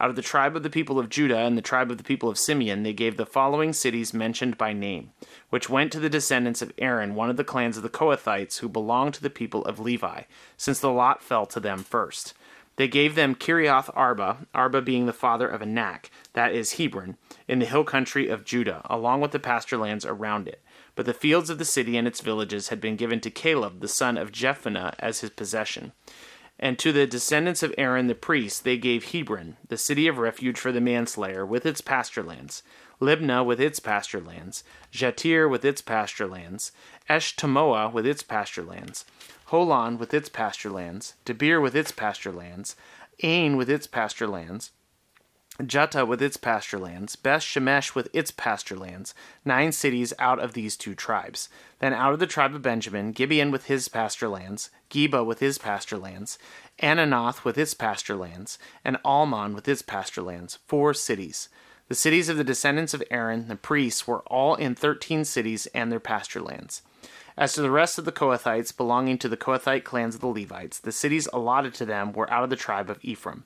Out 0.00 0.08
of 0.08 0.16
the 0.16 0.22
tribe 0.22 0.56
of 0.56 0.62
the 0.62 0.70
people 0.70 0.98
of 0.98 1.10
Judah 1.10 1.40
and 1.40 1.58
the 1.58 1.62
tribe 1.62 1.90
of 1.90 1.98
the 1.98 2.04
people 2.04 2.30
of 2.30 2.38
Simeon, 2.38 2.84
they 2.84 2.94
gave 2.94 3.18
the 3.18 3.26
following 3.26 3.74
cities 3.74 4.14
mentioned 4.14 4.56
by 4.56 4.72
name, 4.72 5.10
which 5.50 5.68
went 5.68 5.92
to 5.92 6.00
the 6.00 6.08
descendants 6.08 6.62
of 6.62 6.72
Aaron, 6.78 7.14
one 7.14 7.28
of 7.28 7.36
the 7.36 7.44
clans 7.44 7.76
of 7.76 7.82
the 7.82 7.90
Kohathites, 7.90 8.60
who 8.60 8.68
belonged 8.70 9.12
to 9.14 9.22
the 9.22 9.28
people 9.28 9.62
of 9.66 9.78
Levi, 9.78 10.22
since 10.56 10.80
the 10.80 10.90
lot 10.90 11.22
fell 11.22 11.44
to 11.44 11.60
them 11.60 11.84
first. 11.84 12.32
They 12.76 12.88
gave 12.88 13.14
them 13.14 13.34
Kiriath 13.34 13.90
Arba, 13.94 14.46
Arba 14.54 14.80
being 14.80 15.04
the 15.04 15.12
father 15.12 15.46
of 15.46 15.60
Anak, 15.60 16.10
that 16.32 16.54
is 16.54 16.74
Hebron, 16.78 17.18
in 17.46 17.58
the 17.58 17.66
hill 17.66 17.84
country 17.84 18.26
of 18.28 18.46
Judah, 18.46 18.80
along 18.88 19.20
with 19.20 19.32
the 19.32 19.38
pasture 19.38 19.76
lands 19.76 20.06
around 20.06 20.48
it. 20.48 20.62
But 20.94 21.04
the 21.04 21.12
fields 21.12 21.50
of 21.50 21.58
the 21.58 21.66
city 21.66 21.98
and 21.98 22.08
its 22.08 22.22
villages 22.22 22.68
had 22.68 22.80
been 22.80 22.96
given 22.96 23.20
to 23.20 23.30
Caleb, 23.30 23.80
the 23.80 23.88
son 23.88 24.16
of 24.16 24.32
Jephunneh, 24.32 24.94
as 24.98 25.20
his 25.20 25.28
possession. 25.28 25.92
And 26.62 26.78
to 26.78 26.92
the 26.92 27.06
descendants 27.06 27.62
of 27.62 27.74
Aaron 27.78 28.06
the 28.06 28.14
priest 28.14 28.64
they 28.64 28.76
gave 28.76 29.12
Hebron, 29.12 29.56
the 29.68 29.78
city 29.78 30.06
of 30.06 30.18
refuge 30.18 30.58
for 30.58 30.70
the 30.70 30.80
manslayer, 30.80 31.44
with 31.46 31.64
its 31.64 31.80
pasture 31.80 32.22
lands, 32.22 32.62
Libnah 33.00 33.46
with 33.46 33.58
its 33.58 33.80
pasture 33.80 34.20
lands, 34.20 34.62
Jattir 34.92 35.48
with 35.48 35.64
its 35.64 35.80
pasture 35.80 36.26
lands, 36.26 36.70
Eshtemoa 37.08 37.90
with 37.90 38.06
its 38.06 38.22
pasture 38.22 38.62
lands, 38.62 39.06
Holon 39.48 39.98
with 39.98 40.12
its 40.12 40.28
pasture 40.28 40.68
lands, 40.68 41.14
Debir 41.24 41.62
with 41.62 41.74
its 41.74 41.92
pasture 41.92 42.30
lands, 42.30 42.76
Ain 43.22 43.56
with 43.56 43.70
its 43.70 43.86
pasture 43.86 44.28
lands, 44.28 44.70
Juttah 45.66 46.06
with 46.06 46.22
its 46.22 46.36
pasture 46.36 46.78
lands, 46.78 47.16
Beth 47.16 47.42
Shemesh 47.42 47.94
with 47.94 48.08
its 48.12 48.30
pasture 48.30 48.76
lands, 48.76 49.14
nine 49.44 49.72
cities 49.72 50.14
out 50.18 50.38
of 50.38 50.54
these 50.54 50.76
two 50.76 50.94
tribes. 50.94 51.48
Then 51.80 51.92
out 51.92 52.12
of 52.12 52.18
the 52.18 52.26
tribe 52.26 52.54
of 52.54 52.62
Benjamin, 52.62 53.12
Gibeon 53.12 53.50
with 53.50 53.66
his 53.66 53.88
pasture 53.88 54.28
lands, 54.28 54.70
Geba 54.90 55.24
with 55.24 55.40
his 55.40 55.58
pasture 55.58 55.98
lands, 55.98 56.38
Ananoth 56.82 57.44
with 57.44 57.58
its 57.58 57.74
pasture 57.74 58.16
lands, 58.16 58.58
and 58.84 58.96
Almon 59.04 59.54
with 59.54 59.68
its 59.68 59.82
pasture 59.82 60.22
lands, 60.22 60.58
four 60.66 60.94
cities. 60.94 61.48
The 61.88 61.94
cities 61.94 62.28
of 62.28 62.36
the 62.36 62.44
descendants 62.44 62.94
of 62.94 63.02
Aaron, 63.10 63.48
the 63.48 63.56
priests, 63.56 64.06
were 64.06 64.20
all 64.20 64.54
in 64.54 64.74
thirteen 64.74 65.24
cities 65.24 65.66
and 65.74 65.90
their 65.90 66.00
pasture 66.00 66.40
lands. 66.40 66.82
As 67.36 67.52
to 67.54 67.62
the 67.62 67.70
rest 67.70 67.98
of 67.98 68.04
the 68.04 68.12
Kohathites 68.12 68.76
belonging 68.76 69.18
to 69.18 69.28
the 69.28 69.36
Kohathite 69.36 69.84
clans 69.84 70.14
of 70.14 70.20
the 70.20 70.28
Levites, 70.28 70.78
the 70.78 70.92
cities 70.92 71.28
allotted 71.32 71.74
to 71.74 71.86
them 71.86 72.12
were 72.12 72.30
out 72.30 72.44
of 72.44 72.50
the 72.50 72.56
tribe 72.56 72.90
of 72.90 72.98
Ephraim. 73.02 73.44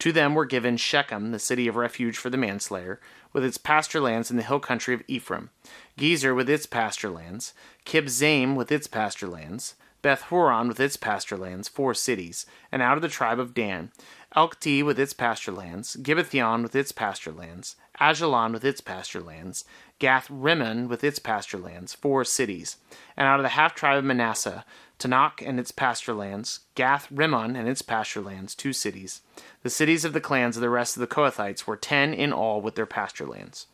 To 0.00 0.12
them 0.12 0.34
were 0.34 0.46
given 0.46 0.78
Shechem, 0.78 1.30
the 1.30 1.38
city 1.38 1.68
of 1.68 1.76
refuge 1.76 2.16
for 2.16 2.30
the 2.30 2.38
manslayer, 2.38 3.00
with 3.34 3.44
its 3.44 3.58
pasture 3.58 4.00
lands 4.00 4.30
in 4.30 4.38
the 4.38 4.42
hill 4.42 4.58
country 4.58 4.94
of 4.94 5.02
Ephraim, 5.06 5.50
Gezer 5.98 6.34
with 6.34 6.48
its 6.48 6.64
pasture 6.64 7.10
lands, 7.10 7.52
Kibzaim 7.84 8.56
with 8.56 8.72
its 8.72 8.86
pasture 8.86 9.28
lands, 9.28 9.74
Beth 10.00 10.22
Horon 10.22 10.68
with 10.68 10.80
its 10.80 10.96
pasture 10.96 11.36
lands, 11.36 11.68
four 11.68 11.92
cities, 11.92 12.46
and 12.72 12.80
out 12.80 12.96
of 12.96 13.02
the 13.02 13.08
tribe 13.08 13.38
of 13.38 13.52
Dan, 13.52 13.92
Elkti 14.34 14.82
with 14.82 14.98
its 14.98 15.12
pasture 15.12 15.52
lands, 15.52 15.96
Gibbethon 15.96 16.62
with 16.62 16.74
its 16.74 16.92
pasture 16.92 17.32
lands, 17.32 17.76
Aijalon 18.00 18.52
with 18.52 18.64
its 18.64 18.80
pasture 18.80 19.20
lands, 19.20 19.66
Gath 19.98 20.30
Rimmon 20.30 20.88
with 20.88 21.04
its 21.04 21.18
pasture 21.18 21.58
lands, 21.58 21.92
four 21.92 22.24
cities, 22.24 22.78
and 23.18 23.26
out 23.26 23.38
of 23.38 23.42
the 23.42 23.50
half 23.50 23.74
tribe 23.74 23.98
of 23.98 24.04
Manasseh, 24.04 24.64
Taanach 25.00 25.40
and 25.44 25.58
its 25.58 25.72
pasture 25.72 26.12
lands, 26.12 26.60
Gath 26.74 27.10
Rimmon 27.10 27.56
and 27.56 27.66
its 27.66 27.80
pasture 27.80 28.20
lands, 28.20 28.54
two 28.54 28.74
cities. 28.74 29.22
The 29.62 29.70
cities 29.70 30.04
of 30.04 30.12
the 30.12 30.20
clans 30.20 30.56
of 30.56 30.60
the 30.60 30.70
rest 30.70 30.96
of 30.96 31.00
the 31.00 31.06
Kohathites 31.06 31.66
were 31.66 31.76
ten 31.76 32.12
in 32.12 32.32
all 32.32 32.60
with 32.60 32.74
their 32.74 32.86
pasture 32.86 33.26
lands. 33.26 33.66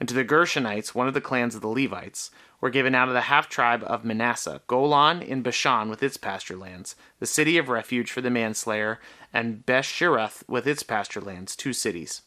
And 0.00 0.08
to 0.08 0.14
the 0.14 0.24
Gershonites, 0.24 0.94
one 0.94 1.06
of 1.06 1.14
the 1.14 1.20
clans 1.20 1.54
of 1.54 1.60
the 1.60 1.68
Levites, 1.68 2.30
were 2.60 2.70
given 2.70 2.94
out 2.94 3.08
of 3.08 3.14
the 3.14 3.22
half 3.22 3.48
tribe 3.48 3.84
of 3.86 4.04
Manasseh, 4.04 4.62
Golan 4.66 5.20
in 5.20 5.42
Bashan 5.42 5.90
with 5.90 6.02
its 6.02 6.16
pasture 6.16 6.56
lands, 6.56 6.96
the 7.20 7.26
city 7.26 7.58
of 7.58 7.68
refuge 7.68 8.10
for 8.10 8.20
the 8.20 8.30
manslayer, 8.30 8.98
and 9.32 9.66
Beshirath 9.66 10.42
with 10.48 10.66
its 10.66 10.82
pasture 10.82 11.20
lands, 11.20 11.54
two 11.54 11.72
cities. 11.72 12.22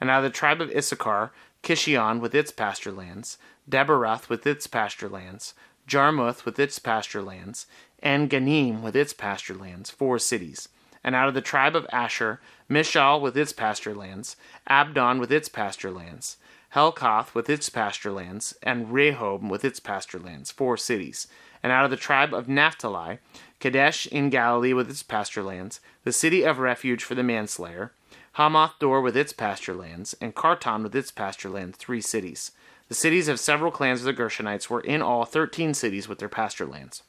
And 0.00 0.08
out 0.08 0.24
of 0.24 0.32
the 0.32 0.36
tribe 0.36 0.60
of 0.60 0.70
Issachar, 0.70 1.32
Kishion 1.62 2.20
with 2.20 2.34
its 2.34 2.50
pasture 2.50 2.92
lands, 2.92 3.36
Daberath 3.68 4.28
with 4.28 4.46
its 4.46 4.66
pasture 4.66 5.08
lands, 5.08 5.54
Jarmuth 5.90 6.44
with 6.44 6.58
its 6.58 6.78
pasture 6.78 7.22
lands, 7.22 7.66
and 8.02 8.30
Ganim 8.30 8.82
with 8.82 8.96
its 8.96 9.12
pasture 9.12 9.54
lands, 9.54 9.90
four 9.90 10.18
cities. 10.18 10.68
And 11.02 11.14
out 11.14 11.28
of 11.28 11.34
the 11.34 11.40
tribe 11.40 11.74
of 11.74 11.86
Asher, 11.92 12.40
Mishal 12.68 13.20
with 13.20 13.36
its 13.36 13.52
pasture 13.52 13.94
lands, 13.94 14.36
Abdon 14.66 15.18
with 15.18 15.32
its 15.32 15.48
pasture 15.48 15.90
lands, 15.90 16.36
Helkath 16.74 17.34
with 17.34 17.50
its 17.50 17.68
pasture 17.70 18.12
lands, 18.12 18.54
and 18.62 18.88
Rehob 18.88 19.48
with 19.48 19.64
its 19.64 19.80
pasture 19.80 20.18
lands, 20.18 20.50
four 20.50 20.76
cities. 20.76 21.26
And 21.62 21.72
out 21.72 21.84
of 21.84 21.90
the 21.90 21.96
tribe 21.96 22.32
of 22.32 22.48
Naphtali, 22.48 23.18
Kadesh 23.58 24.06
in 24.06 24.30
Galilee 24.30 24.72
with 24.72 24.88
its 24.88 25.02
pasture 25.02 25.42
lands, 25.42 25.80
the 26.04 26.12
city 26.12 26.42
of 26.42 26.58
refuge 26.58 27.02
for 27.02 27.14
the 27.14 27.22
manslayer, 27.22 27.92
Hammoth 28.36 28.78
Dor 28.78 29.00
with 29.00 29.16
its 29.16 29.32
pasture 29.32 29.74
lands, 29.74 30.14
and 30.20 30.34
Kartan 30.34 30.82
with 30.82 30.94
its 30.94 31.10
pasture 31.10 31.50
lands, 31.50 31.76
three 31.76 32.00
cities. 32.00 32.52
The 32.88 32.94
cities 32.94 33.28
of 33.28 33.40
several 33.40 33.72
clans 33.72 34.00
of 34.00 34.06
the 34.06 34.14
Gershonites 34.14 34.70
were 34.70 34.80
in 34.80 35.02
all 35.02 35.24
thirteen 35.24 35.74
cities 35.74 36.08
with 36.08 36.18
their 36.18 36.28
pasture 36.28 36.66
lands. 36.66 37.02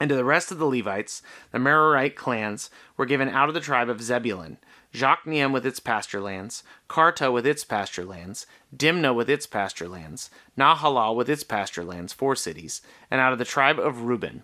And 0.00 0.08
to 0.08 0.16
the 0.16 0.24
rest 0.24 0.50
of 0.50 0.58
the 0.58 0.66
Levites, 0.66 1.22
the 1.52 1.58
Merarite 1.58 2.16
clans 2.16 2.70
were 2.96 3.06
given 3.06 3.28
out 3.28 3.48
of 3.48 3.54
the 3.54 3.60
tribe 3.60 3.88
of 3.88 4.02
Zebulun, 4.02 4.58
Jokneam 4.92 5.52
with 5.52 5.64
its 5.64 5.80
pasture 5.80 6.20
lands, 6.20 6.62
Kartah 6.88 7.32
with 7.32 7.46
its 7.46 7.64
pasture 7.64 8.04
lands, 8.04 8.46
Dimnah 8.76 9.14
with 9.14 9.30
its 9.30 9.46
pasture 9.46 9.88
lands, 9.88 10.28
Nahalal 10.58 11.16
with 11.16 11.30
its 11.30 11.44
pasture 11.44 11.84
lands, 11.84 12.12
four 12.12 12.36
cities, 12.36 12.82
and 13.10 13.20
out 13.20 13.32
of 13.32 13.38
the 13.38 13.44
tribe 13.44 13.78
of 13.78 14.02
Reuben. 14.02 14.42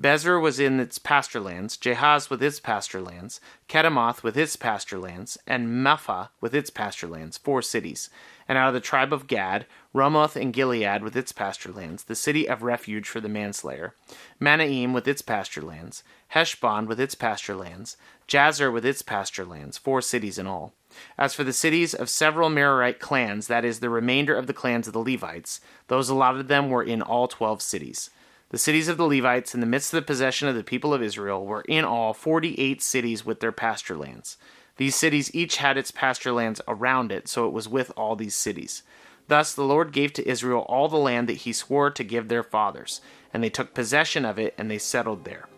Bezer 0.00 0.40
was 0.40 0.58
in 0.58 0.80
its 0.80 0.98
pasture 0.98 1.40
lands, 1.40 1.76
Jahaz 1.76 2.30
with 2.30 2.42
its 2.42 2.58
pasture 2.58 3.02
lands, 3.02 3.40
Kedemoth 3.68 4.22
with 4.22 4.36
its 4.36 4.56
pasture 4.56 4.98
lands, 4.98 5.36
and 5.46 5.68
Mepha 5.68 6.30
with 6.40 6.54
its 6.54 6.70
pasture 6.70 7.06
lands, 7.06 7.36
four 7.36 7.60
cities. 7.60 8.08
And 8.50 8.58
out 8.58 8.66
of 8.66 8.74
the 8.74 8.80
tribe 8.80 9.12
of 9.12 9.28
Gad, 9.28 9.64
Ramoth 9.94 10.34
and 10.34 10.52
Gilead 10.52 11.04
with 11.04 11.14
its 11.14 11.30
pasture 11.30 11.70
lands, 11.70 12.02
the 12.02 12.16
city 12.16 12.48
of 12.48 12.64
refuge 12.64 13.08
for 13.08 13.20
the 13.20 13.28
manslayer, 13.28 13.94
Mahanaim 14.40 14.92
with 14.92 15.06
its 15.06 15.22
pasture 15.22 15.62
lands, 15.62 16.02
Heshbon 16.30 16.86
with 16.86 16.98
its 16.98 17.14
pasture 17.14 17.54
lands, 17.54 17.96
Jazer 18.26 18.72
with 18.72 18.84
its 18.84 19.02
pasture 19.02 19.44
lands, 19.44 19.78
four 19.78 20.02
cities 20.02 20.36
in 20.36 20.48
all. 20.48 20.72
As 21.16 21.32
for 21.32 21.44
the 21.44 21.52
cities 21.52 21.94
of 21.94 22.10
several 22.10 22.50
Merarite 22.50 22.98
clans, 22.98 23.46
that 23.46 23.64
is, 23.64 23.78
the 23.78 23.88
remainder 23.88 24.34
of 24.34 24.48
the 24.48 24.52
clans 24.52 24.88
of 24.88 24.94
the 24.94 24.98
Levites, 24.98 25.60
those 25.86 26.08
allotted 26.08 26.48
them 26.48 26.70
were 26.70 26.82
in 26.82 27.02
all 27.02 27.28
twelve 27.28 27.62
cities. 27.62 28.10
The 28.48 28.58
cities 28.58 28.88
of 28.88 28.96
the 28.96 29.06
Levites 29.06 29.54
in 29.54 29.60
the 29.60 29.66
midst 29.66 29.94
of 29.94 29.98
the 29.98 30.06
possession 30.06 30.48
of 30.48 30.56
the 30.56 30.64
people 30.64 30.92
of 30.92 31.04
Israel 31.04 31.46
were 31.46 31.62
in 31.68 31.84
all 31.84 32.12
forty 32.12 32.56
eight 32.58 32.82
cities 32.82 33.24
with 33.24 33.38
their 33.38 33.52
pasture 33.52 33.96
lands. 33.96 34.36
These 34.80 34.96
cities 34.96 35.30
each 35.34 35.58
had 35.58 35.76
its 35.76 35.90
pasture 35.90 36.32
lands 36.32 36.62
around 36.66 37.12
it, 37.12 37.28
so 37.28 37.46
it 37.46 37.52
was 37.52 37.68
with 37.68 37.92
all 37.98 38.16
these 38.16 38.34
cities. 38.34 38.82
Thus 39.28 39.52
the 39.52 39.62
Lord 39.62 39.92
gave 39.92 40.14
to 40.14 40.26
Israel 40.26 40.64
all 40.70 40.88
the 40.88 40.96
land 40.96 41.28
that 41.28 41.42
he 41.44 41.52
swore 41.52 41.90
to 41.90 42.02
give 42.02 42.28
their 42.28 42.42
fathers, 42.42 43.02
and 43.30 43.44
they 43.44 43.50
took 43.50 43.74
possession 43.74 44.24
of 44.24 44.38
it, 44.38 44.54
and 44.56 44.70
they 44.70 44.78
settled 44.78 45.26
there. 45.26 45.50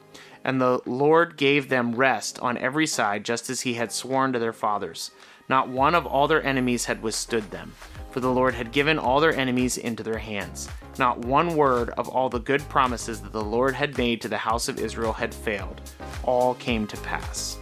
And 0.42 0.60
the 0.60 0.80
Lord 0.86 1.36
gave 1.36 1.68
them 1.68 1.94
rest 1.94 2.40
on 2.40 2.58
every 2.58 2.84
side, 2.84 3.24
just 3.24 3.48
as 3.48 3.60
he 3.60 3.74
had 3.74 3.92
sworn 3.92 4.32
to 4.32 4.40
their 4.40 4.52
fathers. 4.52 5.12
Not 5.48 5.68
one 5.68 5.94
of 5.94 6.04
all 6.04 6.26
their 6.26 6.42
enemies 6.42 6.86
had 6.86 7.00
withstood 7.00 7.48
them, 7.52 7.74
for 8.10 8.18
the 8.18 8.32
Lord 8.32 8.54
had 8.54 8.72
given 8.72 8.98
all 8.98 9.20
their 9.20 9.36
enemies 9.36 9.78
into 9.78 10.02
their 10.02 10.18
hands. 10.18 10.68
Not 10.98 11.20
one 11.20 11.54
word 11.54 11.90
of 11.90 12.08
all 12.08 12.28
the 12.28 12.40
good 12.40 12.68
promises 12.68 13.22
that 13.22 13.30
the 13.30 13.44
Lord 13.44 13.76
had 13.76 13.96
made 13.96 14.20
to 14.22 14.28
the 14.28 14.38
house 14.38 14.66
of 14.66 14.80
Israel 14.80 15.12
had 15.12 15.32
failed. 15.32 15.80
All 16.24 16.54
came 16.54 16.88
to 16.88 16.96
pass. 16.96 17.61